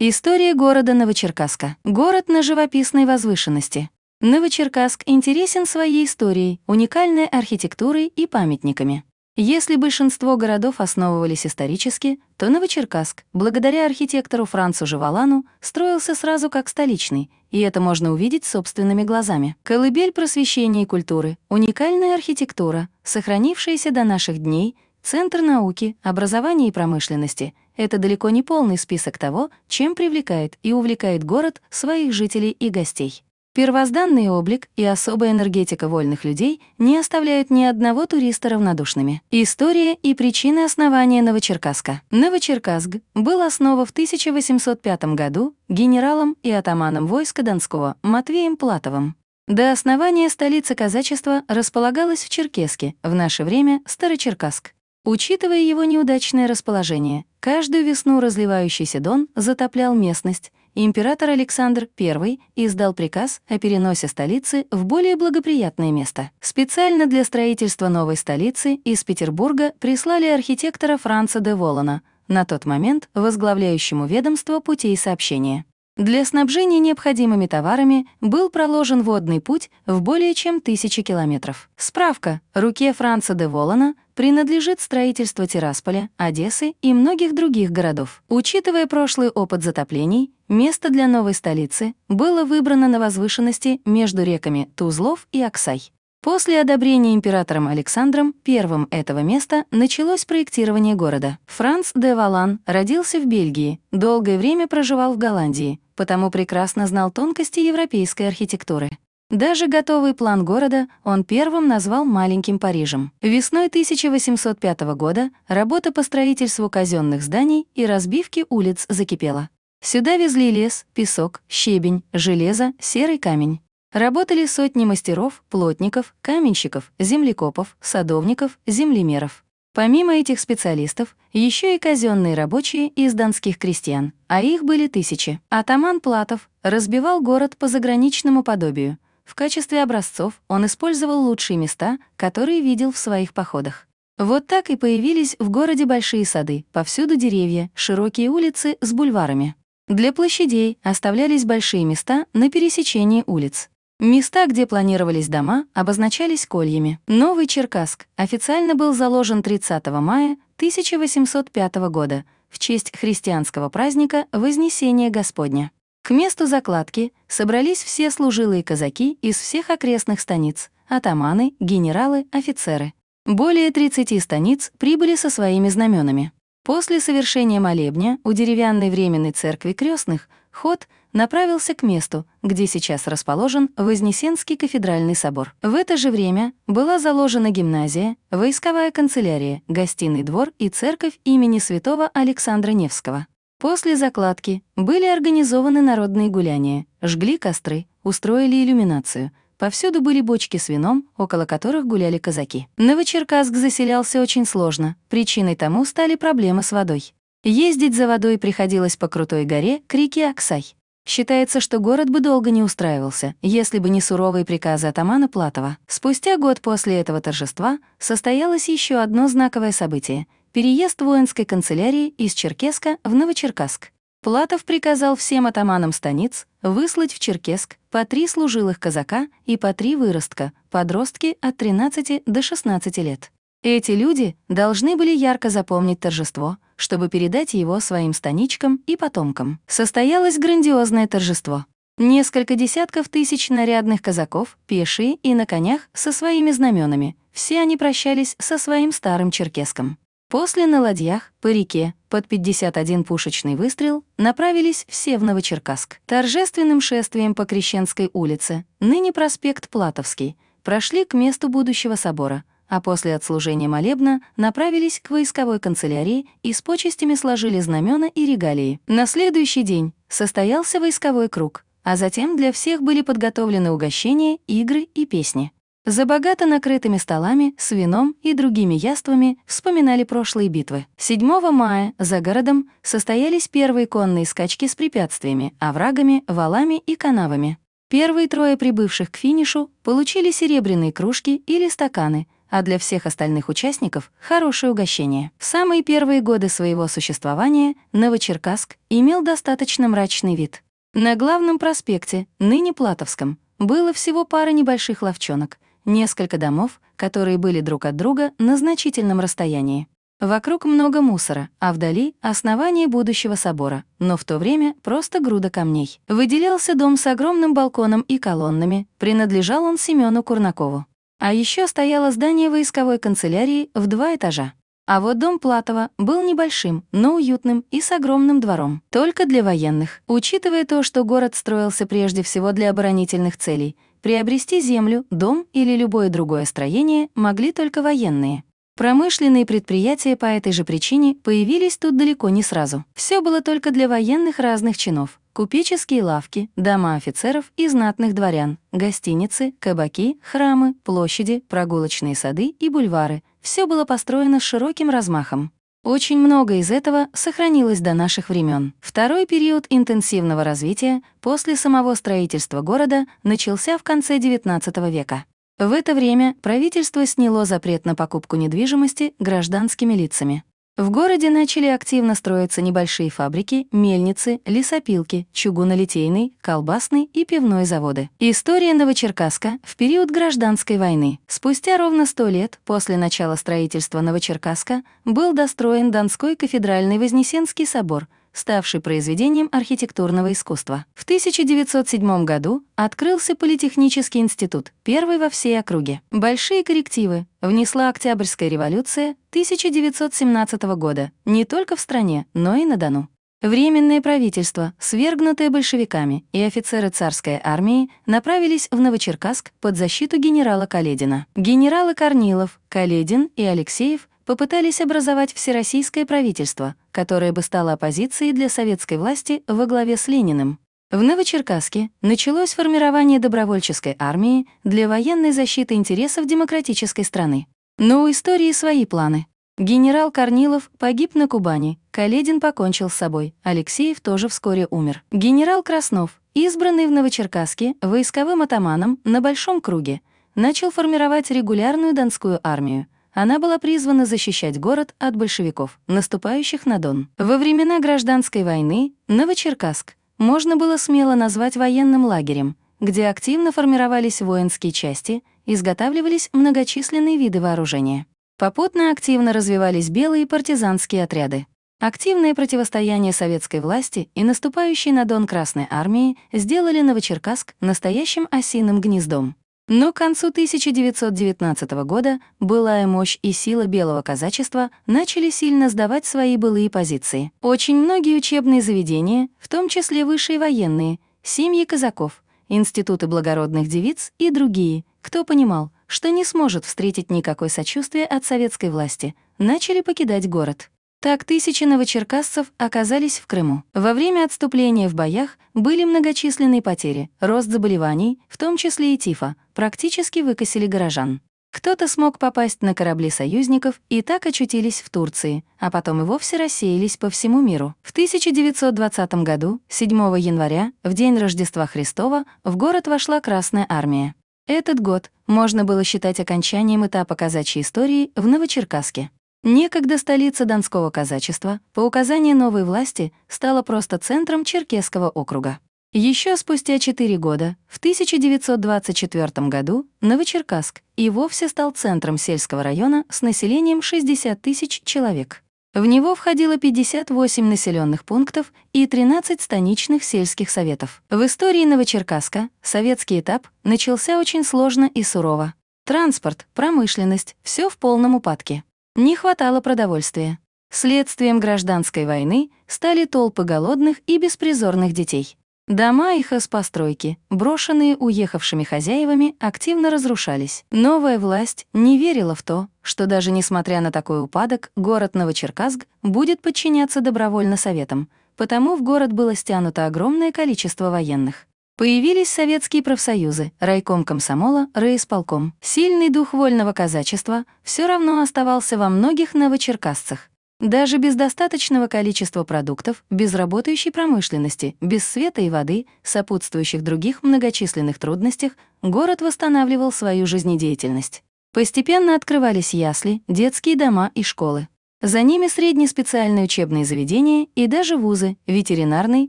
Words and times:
История 0.00 0.54
города 0.54 0.94
Новочеркасска. 0.94 1.76
Город 1.82 2.28
на 2.28 2.42
живописной 2.42 3.04
возвышенности. 3.04 3.90
Новочеркасск 4.20 5.02
интересен 5.06 5.66
своей 5.66 6.04
историей, 6.04 6.60
уникальной 6.68 7.26
архитектурой 7.26 8.06
и 8.06 8.28
памятниками. 8.28 9.02
Если 9.34 9.74
большинство 9.74 10.36
городов 10.36 10.80
основывались 10.80 11.46
исторически, 11.46 12.20
то 12.36 12.48
Новочеркасск, 12.48 13.24
благодаря 13.32 13.86
архитектору 13.86 14.44
Францу 14.44 14.86
Живалану, 14.86 15.44
строился 15.60 16.14
сразу 16.14 16.48
как 16.48 16.68
столичный, 16.68 17.28
и 17.50 17.58
это 17.58 17.80
можно 17.80 18.12
увидеть 18.12 18.44
собственными 18.44 19.02
глазами. 19.02 19.56
Колыбель 19.64 20.12
просвещения 20.12 20.84
и 20.84 20.86
культуры, 20.86 21.38
уникальная 21.48 22.14
архитектура, 22.14 22.88
сохранившаяся 23.02 23.90
до 23.90 24.04
наших 24.04 24.38
дней, 24.38 24.76
центр 25.02 25.40
науки, 25.40 25.96
образования 26.04 26.68
и 26.68 26.72
промышленности— 26.72 27.52
это 27.78 27.96
далеко 27.96 28.28
не 28.28 28.42
полный 28.42 28.76
список 28.76 29.16
того, 29.16 29.48
чем 29.68 29.94
привлекает 29.94 30.58
и 30.62 30.74
увлекает 30.74 31.24
город 31.24 31.62
своих 31.70 32.12
жителей 32.12 32.50
и 32.50 32.68
гостей. 32.68 33.22
Первозданный 33.54 34.28
облик 34.28 34.68
и 34.76 34.84
особая 34.84 35.32
энергетика 35.32 35.88
вольных 35.88 36.24
людей 36.24 36.60
не 36.78 36.96
оставляют 36.96 37.50
ни 37.50 37.64
одного 37.64 38.06
туриста 38.06 38.50
равнодушными. 38.50 39.22
История 39.30 39.94
и 39.94 40.14
причины 40.14 40.64
основания 40.64 41.22
Новочеркасска. 41.22 42.02
Новочеркасск 42.10 42.98
был 43.14 43.42
основан 43.42 43.86
в 43.86 43.90
1805 43.90 45.04
году 45.14 45.56
генералом 45.68 46.36
и 46.42 46.50
атаманом 46.50 47.06
войска 47.06 47.42
Донского 47.42 47.96
Матвеем 48.02 48.56
Платовым. 48.56 49.16
До 49.48 49.72
основания 49.72 50.28
столица 50.28 50.74
казачества 50.74 51.42
располагалась 51.48 52.22
в 52.22 52.28
Черкеске, 52.28 52.94
в 53.02 53.14
наше 53.14 53.44
время 53.44 53.80
Старочеркасск. 53.86 54.74
Учитывая 55.04 55.60
его 55.60 55.84
неудачное 55.84 56.48
расположение, 56.48 57.24
каждую 57.40 57.84
весну 57.84 58.20
разливающийся 58.20 59.00
Дон 59.00 59.28
затоплял 59.34 59.94
местность, 59.94 60.52
император 60.74 61.30
Александр 61.30 61.88
I 61.98 62.38
издал 62.56 62.94
приказ 62.94 63.40
о 63.48 63.58
переносе 63.58 64.08
столицы 64.08 64.66
в 64.70 64.84
более 64.84 65.16
благоприятное 65.16 65.92
место. 65.92 66.30
Специально 66.40 67.06
для 67.06 67.24
строительства 67.24 67.88
новой 67.88 68.16
столицы 68.16 68.74
из 68.74 69.02
Петербурга 69.04 69.72
прислали 69.78 70.26
архитектора 70.26 70.96
Франца 70.96 71.40
де 71.40 71.54
Волана, 71.54 72.02
на 72.26 72.44
тот 72.44 72.66
момент 72.66 73.08
возглавляющему 73.14 74.06
ведомство 74.06 74.60
путей 74.60 74.96
сообщения. 74.96 75.64
Для 75.98 76.24
снабжения 76.24 76.78
необходимыми 76.78 77.48
товарами 77.48 78.06
был 78.20 78.50
проложен 78.50 79.02
водный 79.02 79.40
путь 79.40 79.68
в 79.84 80.00
более 80.00 80.32
чем 80.32 80.60
тысячи 80.60 81.02
километров. 81.02 81.68
Справка. 81.76 82.40
Руке 82.54 82.92
Франца 82.92 83.34
де 83.34 83.48
Волана 83.48 83.96
принадлежит 84.14 84.80
строительство 84.80 85.48
Тирасполя, 85.48 86.08
Одессы 86.16 86.74
и 86.82 86.94
многих 86.94 87.34
других 87.34 87.72
городов. 87.72 88.22
Учитывая 88.28 88.86
прошлый 88.86 89.28
опыт 89.28 89.64
затоплений, 89.64 90.30
место 90.48 90.90
для 90.90 91.08
новой 91.08 91.34
столицы 91.34 91.94
было 92.08 92.44
выбрано 92.44 92.86
на 92.86 93.00
возвышенности 93.00 93.80
между 93.84 94.22
реками 94.22 94.70
Тузлов 94.76 95.26
и 95.32 95.42
Оксай. 95.42 95.90
После 96.22 96.60
одобрения 96.60 97.14
императором 97.14 97.66
Александром 97.66 98.34
I 98.46 98.86
этого 98.90 99.20
места 99.24 99.64
началось 99.72 100.24
проектирование 100.24 100.94
города. 100.94 101.38
Франц 101.46 101.90
де 101.96 102.14
Валан 102.14 102.60
родился 102.66 103.18
в 103.18 103.26
Бельгии, 103.26 103.80
долгое 103.90 104.38
время 104.38 104.68
проживал 104.68 105.14
в 105.14 105.18
Голландии, 105.18 105.80
потому 105.98 106.30
прекрасно 106.30 106.86
знал 106.86 107.10
тонкости 107.10 107.58
европейской 107.58 108.28
архитектуры. 108.28 108.88
Даже 109.30 109.66
готовый 109.66 110.14
план 110.14 110.44
города 110.44 110.86
он 111.02 111.24
первым 111.24 111.66
назвал 111.66 112.04
«маленьким 112.04 112.60
Парижем». 112.60 113.10
Весной 113.20 113.66
1805 113.66 114.80
года 114.94 115.30
работа 115.48 115.90
по 115.92 116.04
строительству 116.04 116.70
казенных 116.70 117.20
зданий 117.22 117.66
и 117.74 117.84
разбивке 117.84 118.46
улиц 118.48 118.86
закипела. 118.88 119.50
Сюда 119.82 120.16
везли 120.16 120.52
лес, 120.52 120.86
песок, 120.94 121.42
щебень, 121.48 122.04
железо, 122.12 122.72
серый 122.78 123.18
камень. 123.18 123.60
Работали 123.92 124.46
сотни 124.46 124.84
мастеров, 124.84 125.42
плотников, 125.50 126.14
каменщиков, 126.22 126.92
землекопов, 127.00 127.76
садовников, 127.80 128.58
землемеров. 128.66 129.44
Помимо 129.78 130.16
этих 130.16 130.40
специалистов, 130.40 131.16
еще 131.32 131.76
и 131.76 131.78
казенные 131.78 132.34
рабочие 132.34 132.88
из 132.88 133.14
донских 133.14 133.58
крестьян, 133.58 134.12
а 134.26 134.42
их 134.42 134.64
были 134.64 134.88
тысячи. 134.88 135.38
Атаман 135.50 136.00
Платов 136.00 136.50
разбивал 136.64 137.20
город 137.20 137.56
по 137.56 137.68
заграничному 137.68 138.42
подобию. 138.42 138.98
В 139.24 139.36
качестве 139.36 139.84
образцов 139.84 140.42
он 140.48 140.66
использовал 140.66 141.22
лучшие 141.22 141.58
места, 141.58 141.98
которые 142.16 142.60
видел 142.60 142.90
в 142.90 142.98
своих 142.98 143.32
походах. 143.32 143.86
Вот 144.18 144.48
так 144.48 144.68
и 144.70 144.74
появились 144.74 145.36
в 145.38 145.48
городе 145.48 145.86
большие 145.86 146.26
сады, 146.26 146.64
повсюду 146.72 147.14
деревья, 147.14 147.70
широкие 147.74 148.30
улицы 148.30 148.78
с 148.80 148.92
бульварами. 148.92 149.54
Для 149.86 150.12
площадей 150.12 150.78
оставлялись 150.82 151.44
большие 151.44 151.84
места 151.84 152.26
на 152.32 152.50
пересечении 152.50 153.22
улиц. 153.26 153.70
Места, 154.00 154.46
где 154.46 154.64
планировались 154.64 155.26
дома, 155.26 155.66
обозначались 155.74 156.46
кольями. 156.46 157.00
Новый 157.08 157.48
Черкасск 157.48 158.06
официально 158.14 158.76
был 158.76 158.94
заложен 158.94 159.42
30 159.42 159.86
мая 159.88 160.36
1805 160.58 161.74
года 161.90 162.24
в 162.48 162.60
честь 162.60 162.96
христианского 162.96 163.68
праздника 163.70 164.26
Вознесения 164.30 165.10
Господня. 165.10 165.72
К 166.02 166.12
месту 166.12 166.46
закладки 166.46 167.12
собрались 167.26 167.82
все 167.82 168.12
служилые 168.12 168.62
казаки 168.62 169.18
из 169.20 169.36
всех 169.36 169.68
окрестных 169.68 170.20
станиц, 170.20 170.70
атаманы, 170.86 171.54
генералы, 171.58 172.26
офицеры. 172.30 172.92
Более 173.26 173.72
30 173.72 174.22
станиц 174.22 174.70
прибыли 174.78 175.16
со 175.16 175.28
своими 175.28 175.70
знаменами. 175.70 176.30
После 176.62 177.00
совершения 177.00 177.58
молебня 177.58 178.18
у 178.22 178.32
деревянной 178.32 178.90
временной 178.90 179.32
церкви 179.32 179.72
крестных 179.72 180.28
ход 180.52 180.88
направился 181.12 181.74
к 181.74 181.82
месту, 181.82 182.26
где 182.42 182.66
сейчас 182.66 183.06
расположен 183.06 183.70
Вознесенский 183.76 184.56
кафедральный 184.56 185.14
собор. 185.14 185.54
В 185.62 185.74
это 185.74 185.96
же 185.96 186.10
время 186.10 186.52
была 186.66 186.98
заложена 186.98 187.50
гимназия, 187.50 188.16
войсковая 188.30 188.90
канцелярия, 188.90 189.62
гостиный 189.68 190.22
двор 190.22 190.50
и 190.58 190.68
церковь 190.68 191.18
имени 191.24 191.58
святого 191.58 192.10
Александра 192.12 192.72
Невского. 192.72 193.26
После 193.58 193.96
закладки 193.96 194.62
были 194.76 195.06
организованы 195.06 195.82
народные 195.82 196.28
гуляния, 196.28 196.86
жгли 197.02 197.38
костры, 197.38 197.86
устроили 198.04 198.64
иллюминацию. 198.64 199.32
Повсюду 199.58 200.00
были 200.00 200.20
бочки 200.20 200.56
с 200.56 200.68
вином, 200.68 201.08
около 201.16 201.44
которых 201.44 201.84
гуляли 201.84 202.18
казаки. 202.18 202.68
Новочеркасск 202.76 203.52
заселялся 203.56 204.20
очень 204.20 204.46
сложно, 204.46 204.94
причиной 205.08 205.56
тому 205.56 205.84
стали 205.84 206.14
проблемы 206.14 206.62
с 206.62 206.70
водой. 206.70 207.12
Ездить 207.44 207.94
за 207.94 208.08
водой 208.08 208.36
приходилось 208.36 208.96
по 208.96 209.06
крутой 209.06 209.44
горе 209.44 209.80
к 209.86 209.94
реке 209.94 210.28
Аксай. 210.28 210.74
Считается, 211.06 211.60
что 211.60 211.78
город 211.78 212.10
бы 212.10 212.18
долго 212.18 212.50
не 212.50 212.64
устраивался, 212.64 213.36
если 213.42 213.78
бы 213.78 213.90
не 213.90 214.00
суровые 214.00 214.44
приказы 214.44 214.88
атамана 214.88 215.28
Платова. 215.28 215.78
Спустя 215.86 216.36
год 216.36 216.60
после 216.60 217.00
этого 217.00 217.20
торжества 217.20 217.78
состоялось 217.98 218.68
еще 218.68 218.96
одно 218.96 219.28
знаковое 219.28 219.70
событие— 219.70 220.26
переезд 220.52 221.00
воинской 221.00 221.44
канцелярии 221.44 222.08
из 222.08 222.34
Черкеска 222.34 222.98
в 223.04 223.14
Новочеркасск. 223.14 223.92
Платов 224.20 224.64
приказал 224.64 225.14
всем 225.14 225.46
атаманам 225.46 225.92
станиц 225.92 226.48
выслать 226.60 227.12
в 227.12 227.20
Черкесск 227.20 227.78
по 227.90 228.04
три 228.04 228.26
служилых 228.26 228.80
казака 228.80 229.28
и 229.46 229.56
по 229.56 229.72
три 229.72 229.94
выростка, 229.94 230.52
подростки 230.70 231.36
от 231.40 231.56
13 231.56 232.24
до 232.26 232.42
16 232.42 232.98
лет. 232.98 233.30
Эти 233.62 233.92
люди 233.92 234.36
должны 234.48 234.96
были 234.96 235.14
ярко 235.14 235.50
запомнить 235.50 236.00
торжество, 236.00 236.58
чтобы 236.78 237.08
передать 237.08 237.54
его 237.54 237.80
своим 237.80 238.14
станичкам 238.14 238.80
и 238.86 238.96
потомкам. 238.96 239.60
Состоялось 239.66 240.38
грандиозное 240.38 241.08
торжество. 241.08 241.66
Несколько 241.98 242.54
десятков 242.54 243.08
тысяч 243.08 243.50
нарядных 243.50 244.00
казаков, 244.00 244.56
пешие 244.68 245.16
и 245.16 245.34
на 245.34 245.44
конях 245.44 245.90
со 245.92 246.12
своими 246.12 246.52
знаменами. 246.52 247.16
Все 247.32 247.60
они 247.60 247.76
прощались 247.76 248.36
со 248.38 248.56
своим 248.56 248.92
старым 248.92 249.32
черкеском. 249.32 249.98
После 250.30 250.66
на 250.66 250.80
ладьях, 250.80 251.32
по 251.40 251.48
реке, 251.48 251.94
под 252.08 252.28
51 252.28 253.02
пушечный 253.02 253.56
выстрел, 253.56 254.04
направились 254.16 254.84
все 254.88 255.18
в 255.18 255.24
Новочеркасск. 255.24 256.00
Торжественным 256.06 256.80
шествием 256.80 257.34
по 257.34 257.44
Крещенской 257.44 258.10
улице, 258.12 258.64
ныне 258.78 259.12
проспект 259.12 259.68
Платовский, 259.68 260.36
прошли 260.62 261.04
к 261.04 261.14
месту 261.14 261.48
будущего 261.48 261.96
собора— 261.96 262.44
а 262.68 262.80
после 262.80 263.14
отслужения 263.14 263.68
молебна 263.68 264.20
направились 264.36 265.00
к 265.00 265.10
войсковой 265.10 265.58
канцелярии 265.58 266.26
и 266.42 266.52
с 266.52 266.62
почестями 266.62 267.14
сложили 267.14 267.60
знамена 267.60 268.06
и 268.06 268.26
регалии. 268.26 268.80
На 268.86 269.06
следующий 269.06 269.62
день 269.62 269.92
состоялся 270.08 270.78
войсковой 270.78 271.28
круг, 271.28 271.64
а 271.82 271.96
затем 271.96 272.36
для 272.36 272.52
всех 272.52 272.82
были 272.82 273.00
подготовлены 273.00 273.70
угощения, 273.70 274.38
игры 274.46 274.82
и 274.94 275.06
песни. 275.06 275.52
За 275.86 276.04
богато 276.04 276.44
накрытыми 276.44 276.98
столами 276.98 277.54
с 277.56 277.70
вином 277.70 278.14
и 278.20 278.34
другими 278.34 278.74
яствами 278.74 279.38
вспоминали 279.46 280.04
прошлые 280.04 280.50
битвы. 280.50 280.86
7 280.98 281.50
мая 281.50 281.94
за 281.98 282.20
городом 282.20 282.68
состоялись 282.82 283.48
первые 283.48 283.86
конные 283.86 284.26
скачки 284.26 284.68
с 284.68 284.74
препятствиями, 284.74 285.54
оврагами, 285.58 286.24
валами 286.26 286.78
и 286.78 286.94
канавами. 286.94 287.56
Первые 287.88 288.28
трое 288.28 288.58
прибывших 288.58 289.10
к 289.10 289.16
финишу 289.16 289.70
получили 289.82 290.30
серебряные 290.30 290.92
кружки 290.92 291.42
или 291.46 291.70
стаканы— 291.70 292.26
а 292.50 292.62
для 292.62 292.78
всех 292.78 293.06
остальных 293.06 293.48
участников— 293.48 294.12
хорошее 294.20 294.72
угощение. 294.72 295.30
В 295.38 295.44
самые 295.44 295.82
первые 295.82 296.20
годы 296.20 296.48
своего 296.48 296.88
существования 296.88 297.74
Новочеркасск 297.92 298.76
имел 298.90 299.22
достаточно 299.22 299.88
мрачный 299.88 300.34
вид. 300.34 300.62
На 300.94 301.14
главном 301.16 301.58
проспекте, 301.58 302.26
ныне 302.38 302.72
Платовском, 302.72 303.38
было 303.58 303.92
всего 303.92 304.24
пара 304.24 304.50
небольших 304.50 305.02
ловчонок, 305.02 305.58
несколько 305.84 306.38
домов, 306.38 306.80
которые 306.96 307.38
были 307.38 307.60
друг 307.60 307.84
от 307.84 307.96
друга 307.96 308.32
на 308.38 308.56
значительном 308.56 309.20
расстоянии. 309.20 309.88
Вокруг 310.20 310.64
много 310.64 311.00
мусора, 311.00 311.48
а 311.60 311.72
вдали— 311.72 312.16
основание 312.20 312.88
будущего 312.88 313.36
собора, 313.36 313.84
но 314.00 314.16
в 314.16 314.24
то 314.24 314.38
время 314.38 314.74
просто 314.82 315.20
груда 315.20 315.48
камней. 315.48 316.00
Выделялся 316.08 316.74
дом 316.74 316.96
с 316.96 317.06
огромным 317.06 317.54
балконом 317.54 318.00
и 318.00 318.18
колоннами, 318.18 318.88
принадлежал 318.98 319.62
он 319.62 319.78
Семену 319.78 320.24
Курнакову. 320.24 320.86
А 321.18 321.32
еще 321.32 321.66
стояло 321.66 322.12
здание 322.12 322.48
войсковой 322.48 322.98
канцелярии 322.98 323.70
в 323.74 323.86
два 323.88 324.14
этажа. 324.14 324.52
А 324.86 325.00
вот 325.00 325.18
дом 325.18 325.38
Платова 325.38 325.90
был 325.98 326.22
небольшим, 326.22 326.84
но 326.92 327.16
уютным 327.16 327.64
и 327.70 327.80
с 327.80 327.92
огромным 327.92 328.40
двором, 328.40 328.82
только 328.88 329.26
для 329.26 329.42
военных. 329.42 330.00
Учитывая 330.06 330.64
то, 330.64 330.82
что 330.82 331.04
город 331.04 331.34
строился 331.34 331.86
прежде 331.86 332.22
всего 332.22 332.52
для 332.52 332.70
оборонительных 332.70 333.36
целей, 333.36 333.76
приобрести 334.00 334.60
землю, 334.60 335.04
дом 335.10 335.46
или 335.52 335.76
любое 335.76 336.08
другое 336.08 336.46
строение 336.46 337.08
могли 337.14 337.52
только 337.52 337.82
военные. 337.82 338.44
Промышленные 338.78 339.44
предприятия 339.44 340.14
по 340.14 340.26
этой 340.26 340.52
же 340.52 340.64
причине 340.64 341.16
появились 341.24 341.76
тут 341.76 341.96
далеко 341.96 342.28
не 342.28 342.44
сразу. 342.44 342.84
Все 342.94 343.20
было 343.20 343.40
только 343.40 343.72
для 343.72 343.88
военных 343.88 344.38
разных 344.38 344.76
чинов. 344.76 345.18
Купеческие 345.32 346.04
лавки, 346.04 346.48
дома 346.54 346.94
офицеров 346.94 347.52
и 347.56 347.66
знатных 347.66 348.14
дворян, 348.14 348.56
гостиницы, 348.70 349.52
кабаки, 349.58 350.20
храмы, 350.22 350.74
площади, 350.84 351.42
прогулочные 351.48 352.14
сады 352.14 352.54
и 352.56 352.68
бульвары. 352.68 353.24
Все 353.40 353.66
было 353.66 353.84
построено 353.84 354.38
с 354.38 354.44
широким 354.44 354.90
размахом. 354.90 355.50
Очень 355.82 356.18
много 356.18 356.54
из 356.54 356.70
этого 356.70 357.08
сохранилось 357.12 357.80
до 357.80 357.94
наших 357.94 358.28
времен. 358.28 358.74
Второй 358.80 359.26
период 359.26 359.66
интенсивного 359.70 360.44
развития 360.44 361.02
после 361.20 361.56
самого 361.56 361.94
строительства 361.94 362.60
города 362.60 363.06
начался 363.24 363.76
в 363.76 363.82
конце 363.82 364.18
XIX 364.18 364.88
века. 364.88 365.24
В 365.58 365.72
это 365.72 365.96
время 365.96 366.36
правительство 366.40 367.04
сняло 367.04 367.44
запрет 367.44 367.84
на 367.84 367.96
покупку 367.96 368.36
недвижимости 368.36 369.14
гражданскими 369.18 369.94
лицами. 369.94 370.44
В 370.76 370.90
городе 370.90 371.30
начали 371.30 371.66
активно 371.66 372.14
строиться 372.14 372.62
небольшие 372.62 373.10
фабрики, 373.10 373.66
мельницы, 373.72 374.40
лесопилки, 374.46 375.26
чугунолитейный, 375.32 376.32
колбасный 376.40 377.10
и 377.12 377.24
пивной 377.24 377.64
заводы. 377.64 378.08
История 378.20 378.72
Новочеркасска 378.72 379.58
в 379.64 379.76
период 379.76 380.12
гражданской 380.12 380.78
войны. 380.78 381.18
Спустя 381.26 381.76
ровно 381.76 382.06
сто 382.06 382.28
лет 382.28 382.60
после 382.64 382.96
начала 382.96 383.34
строительства 383.34 384.00
Новочеркасска 384.00 384.84
был 385.04 385.32
достроен 385.32 385.90
Донской 385.90 386.36
кафедральный 386.36 386.98
Вознесенский 386.98 387.66
собор— 387.66 388.06
ставший 388.38 388.80
произведением 388.80 389.48
архитектурного 389.52 390.32
искусства. 390.32 390.84
В 390.94 391.04
1907 391.04 392.24
году 392.24 392.64
открылся 392.76 393.34
Политехнический 393.34 394.20
институт, 394.20 394.72
первый 394.82 395.18
во 395.18 395.28
всей 395.28 395.58
округе. 395.58 396.00
Большие 396.10 396.64
коррективы 396.64 397.26
внесла 397.40 397.88
Октябрьская 397.88 398.48
революция 398.48 399.16
1917 399.30 400.62
года 400.76 401.10
не 401.24 401.44
только 401.44 401.76
в 401.76 401.80
стране, 401.80 402.26
но 402.32 402.56
и 402.56 402.64
на 402.64 402.76
Дону. 402.76 403.08
Временное 403.40 404.00
правительство, 404.00 404.74
свергнутое 404.80 405.48
большевиками, 405.48 406.24
и 406.32 406.42
офицеры 406.42 406.90
царской 406.90 407.40
армии 407.42 407.88
направились 408.04 408.66
в 408.72 408.80
Новочеркасск 408.80 409.52
под 409.60 409.76
защиту 409.76 410.18
генерала 410.18 410.66
Каледина. 410.66 411.26
Генералы 411.36 411.94
Корнилов, 411.94 412.58
Каледин 412.68 413.30
и 413.36 413.44
Алексеев 413.44 414.08
попытались 414.28 414.82
образовать 414.82 415.32
всероссийское 415.32 416.04
правительство, 416.04 416.74
которое 416.92 417.32
бы 417.32 417.40
стало 417.40 417.72
оппозицией 417.72 418.34
для 418.34 418.50
советской 418.50 418.98
власти 418.98 419.42
во 419.48 419.64
главе 419.64 419.96
с 419.96 420.06
Лениным. 420.06 420.58
В 420.90 421.02
Новочеркасске 421.02 421.88
началось 422.02 422.52
формирование 422.52 423.20
добровольческой 423.20 423.96
армии 423.98 424.46
для 424.64 424.86
военной 424.86 425.32
защиты 425.32 425.76
интересов 425.76 426.26
демократической 426.26 427.04
страны. 427.04 427.46
Но 427.78 428.02
у 428.02 428.10
истории 428.10 428.52
свои 428.52 428.84
планы. 428.84 429.26
Генерал 429.56 430.10
Корнилов 430.10 430.70
погиб 430.76 431.14
на 431.14 431.26
Кубани, 431.26 431.78
Каледин 431.90 432.38
покончил 432.38 432.90
с 432.90 432.94
собой, 432.94 433.34
Алексеев 433.42 434.02
тоже 434.02 434.28
вскоре 434.28 434.66
умер. 434.68 435.04
Генерал 435.10 435.62
Краснов, 435.62 436.20
избранный 436.34 436.86
в 436.86 436.90
Новочеркасске 436.90 437.76
войсковым 437.80 438.42
атаманом 438.42 438.98
на 439.04 439.22
Большом 439.22 439.62
круге, 439.62 440.02
начал 440.34 440.70
формировать 440.70 441.30
регулярную 441.30 441.94
донскую 441.94 442.46
армию— 442.46 442.88
она 443.20 443.40
была 443.40 443.58
призвана 443.58 444.06
защищать 444.06 444.60
город 444.60 444.94
от 445.00 445.16
большевиков, 445.16 445.80
наступающих 445.88 446.66
на 446.66 446.78
Дон. 446.78 447.08
Во 447.18 447.36
времена 447.36 447.80
гражданской 447.80 448.44
войны 448.44 448.92
Новочеркасск 449.08 449.96
можно 450.18 450.54
было 450.54 450.76
смело 450.76 451.16
назвать 451.16 451.56
военным 451.56 452.04
лагерем, 452.04 452.54
где 452.78 453.08
активно 453.08 453.50
формировались 453.50 454.22
воинские 454.22 454.70
части, 454.70 455.24
изготавливались 455.46 456.30
многочисленные 456.32 457.16
виды 457.16 457.40
вооружения. 457.40 458.06
Попутно 458.38 458.92
активно 458.92 459.32
развивались 459.32 459.90
белые 459.90 460.24
партизанские 460.24 461.02
отряды. 461.02 461.48
Активное 461.80 462.36
противостояние 462.36 463.12
советской 463.12 463.58
власти 463.58 464.10
и 464.14 464.22
наступающей 464.22 464.92
на 464.92 465.04
Дон 465.04 465.26
Красной 465.26 465.66
армии 465.70 466.16
сделали 466.32 466.82
Новочеркасск 466.82 467.56
настоящим 467.60 468.28
осиным 468.30 468.80
гнездом. 468.80 469.34
Но 469.68 469.92
к 469.92 469.96
концу 469.96 470.28
1919 470.28 471.70
года 471.84 472.20
былая 472.40 472.86
мощь 472.86 473.18
и 473.20 473.32
сила 473.32 473.66
белого 473.66 474.00
казачества 474.00 474.70
начали 474.86 475.28
сильно 475.28 475.68
сдавать 475.68 476.06
свои 476.06 476.38
былые 476.38 476.70
позиции. 476.70 477.32
Очень 477.42 477.76
многие 477.76 478.16
учебные 478.16 478.62
заведения, 478.62 479.28
в 479.38 479.46
том 479.46 479.68
числе 479.68 480.06
высшие 480.06 480.38
военные, 480.38 480.98
семьи 481.22 481.66
казаков, 481.66 482.22
институты 482.48 483.08
благородных 483.08 483.68
девиц 483.68 484.12
и 484.18 484.30
другие, 484.30 484.84
кто 485.02 485.22
понимал, 485.22 485.70
что 485.86 486.08
не 486.08 486.24
сможет 486.24 486.64
встретить 486.64 487.10
никакой 487.10 487.50
сочувствия 487.50 488.06
от 488.06 488.24
советской 488.24 488.70
власти, 488.70 489.14
начали 489.36 489.82
покидать 489.82 490.26
город. 490.30 490.70
Так 491.00 491.24
тысячи 491.24 491.62
новочеркассцев 491.62 492.52
оказались 492.56 493.20
в 493.20 493.28
Крыму. 493.28 493.62
Во 493.72 493.94
время 493.94 494.24
отступления 494.24 494.88
в 494.88 494.94
боях 494.94 495.38
были 495.54 495.84
многочисленные 495.84 496.60
потери, 496.60 497.08
рост 497.20 497.48
заболеваний, 497.48 498.18
в 498.28 498.36
том 498.36 498.56
числе 498.56 498.94
и 498.94 498.98
тифа, 498.98 499.36
практически 499.54 500.20
выкосили 500.20 500.66
горожан. 500.66 501.20
Кто-то 501.52 501.86
смог 501.86 502.18
попасть 502.18 502.62
на 502.62 502.74
корабли 502.74 503.10
союзников 503.10 503.80
и 503.88 504.02
так 504.02 504.26
очутились 504.26 504.80
в 504.80 504.90
Турции, 504.90 505.44
а 505.60 505.70
потом 505.70 506.00
и 506.00 506.04
вовсе 506.04 506.36
рассеялись 506.36 506.96
по 506.96 507.10
всему 507.10 507.40
миру. 507.40 507.76
В 507.82 507.92
1920 507.92 509.14
году, 509.22 509.60
7 509.68 509.88
января, 510.18 510.72
в 510.82 510.94
день 510.94 511.16
Рождества 511.16 511.66
Христова, 511.66 512.24
в 512.42 512.56
город 512.56 512.88
вошла 512.88 513.20
Красная 513.20 513.66
Армия. 513.68 514.16
Этот 514.48 514.80
год 514.80 515.12
можно 515.28 515.64
было 515.64 515.84
считать 515.84 516.18
окончанием 516.18 516.84
этапа 516.84 517.14
казачьей 517.14 517.62
истории 517.62 518.10
в 518.16 518.26
Новочеркасске. 518.26 519.10
Некогда 519.44 519.98
столица 519.98 520.44
Донского 520.44 520.90
казачества 520.90 521.60
по 521.72 521.80
указанию 521.80 522.36
новой 522.36 522.64
власти 522.64 523.12
стала 523.28 523.62
просто 523.62 523.98
центром 523.98 524.44
Черкесского 524.44 525.10
округа. 525.10 525.60
Еще 525.92 526.36
спустя 526.36 526.78
четыре 526.78 527.16
года, 527.18 527.56
в 527.66 527.78
1924 527.78 529.46
году, 529.48 529.86
Новочеркасск 530.00 530.82
и 530.96 531.08
вовсе 531.08 531.48
стал 531.48 531.70
центром 531.70 532.18
сельского 532.18 532.62
района 532.62 533.04
с 533.08 533.22
населением 533.22 533.80
60 533.80 534.42
тысяч 534.42 534.82
человек. 534.84 535.42
В 535.72 535.86
него 535.86 536.14
входило 536.14 536.56
58 536.56 537.44
населенных 537.44 538.04
пунктов 538.04 538.52
и 538.72 538.86
13 538.86 539.40
станичных 539.40 540.02
сельских 540.02 540.50
советов. 540.50 541.02
В 541.08 541.24
истории 541.24 541.64
Новочеркасска 541.64 542.48
советский 542.60 543.20
этап 543.20 543.46
начался 543.62 544.18
очень 544.18 544.44
сложно 544.44 544.90
и 544.92 545.02
сурово. 545.04 545.54
Транспорт, 545.84 546.46
промышленность— 546.52 547.36
все 547.42 547.70
в 547.70 547.78
полном 547.78 548.14
упадке. 548.14 548.64
Не 548.98 549.14
хватало 549.14 549.60
продовольствия. 549.60 550.40
Следствием 550.72 551.38
гражданской 551.38 552.04
войны 552.04 552.50
стали 552.66 553.04
толпы 553.04 553.44
голодных 553.44 553.98
и 554.08 554.18
беспризорных 554.18 554.92
детей. 554.92 555.36
Дома 555.68 556.14
и 556.14 556.22
хозпостройки, 556.22 557.16
брошенные 557.30 557.96
уехавшими 557.96 558.64
хозяевами, 558.64 559.36
активно 559.38 559.90
разрушались. 559.90 560.64
Новая 560.72 561.20
власть 561.20 561.68
не 561.72 561.96
верила 561.96 562.34
в 562.34 562.42
то, 562.42 562.66
что 562.82 563.06
даже 563.06 563.30
несмотря 563.30 563.80
на 563.80 563.92
такой 563.92 564.20
упадок, 564.20 564.72
город 564.74 565.14
Новочеркасск 565.14 565.86
будет 566.02 566.42
подчиняться 566.42 567.00
добровольно 567.00 567.56
советам, 567.56 568.08
потому 568.36 568.74
в 568.74 568.82
город 568.82 569.12
было 569.12 569.36
стянуто 569.36 569.86
огромное 569.86 570.32
количество 570.32 570.90
военных. 570.90 571.46
Появились 571.78 572.28
советские 572.28 572.82
профсоюзы, 572.82 573.52
райком 573.60 574.02
комсомола, 574.02 574.66
райисполком. 574.74 575.54
Сильный 575.60 576.08
дух 576.08 576.32
вольного 576.32 576.72
казачества 576.72 577.44
все 577.62 577.86
равно 577.86 578.20
оставался 578.20 578.76
во 578.76 578.88
многих 578.88 579.32
новочеркасцах. 579.32 580.28
Даже 580.58 580.98
без 580.98 581.14
достаточного 581.14 581.86
количества 581.86 582.42
продуктов, 582.42 583.04
без 583.10 583.32
работающей 583.32 583.92
промышленности, 583.92 584.74
без 584.80 585.06
света 585.06 585.40
и 585.40 585.50
воды, 585.50 585.86
сопутствующих 586.02 586.82
других 586.82 587.22
многочисленных 587.22 588.00
трудностях, 588.00 588.54
город 588.82 589.22
восстанавливал 589.22 589.92
свою 589.92 590.26
жизнедеятельность. 590.26 591.22
Постепенно 591.52 592.16
открывались 592.16 592.74
ясли, 592.74 593.22
детские 593.28 593.76
дома 593.76 594.10
и 594.16 594.24
школы. 594.24 594.66
За 595.00 595.22
ними 595.22 595.46
средние 595.46 595.86
специальные 595.86 596.46
учебные 596.46 596.84
заведения 596.84 597.46
и 597.54 597.68
даже 597.68 597.96
вузы— 597.96 598.36
ветеринарный, 598.48 599.28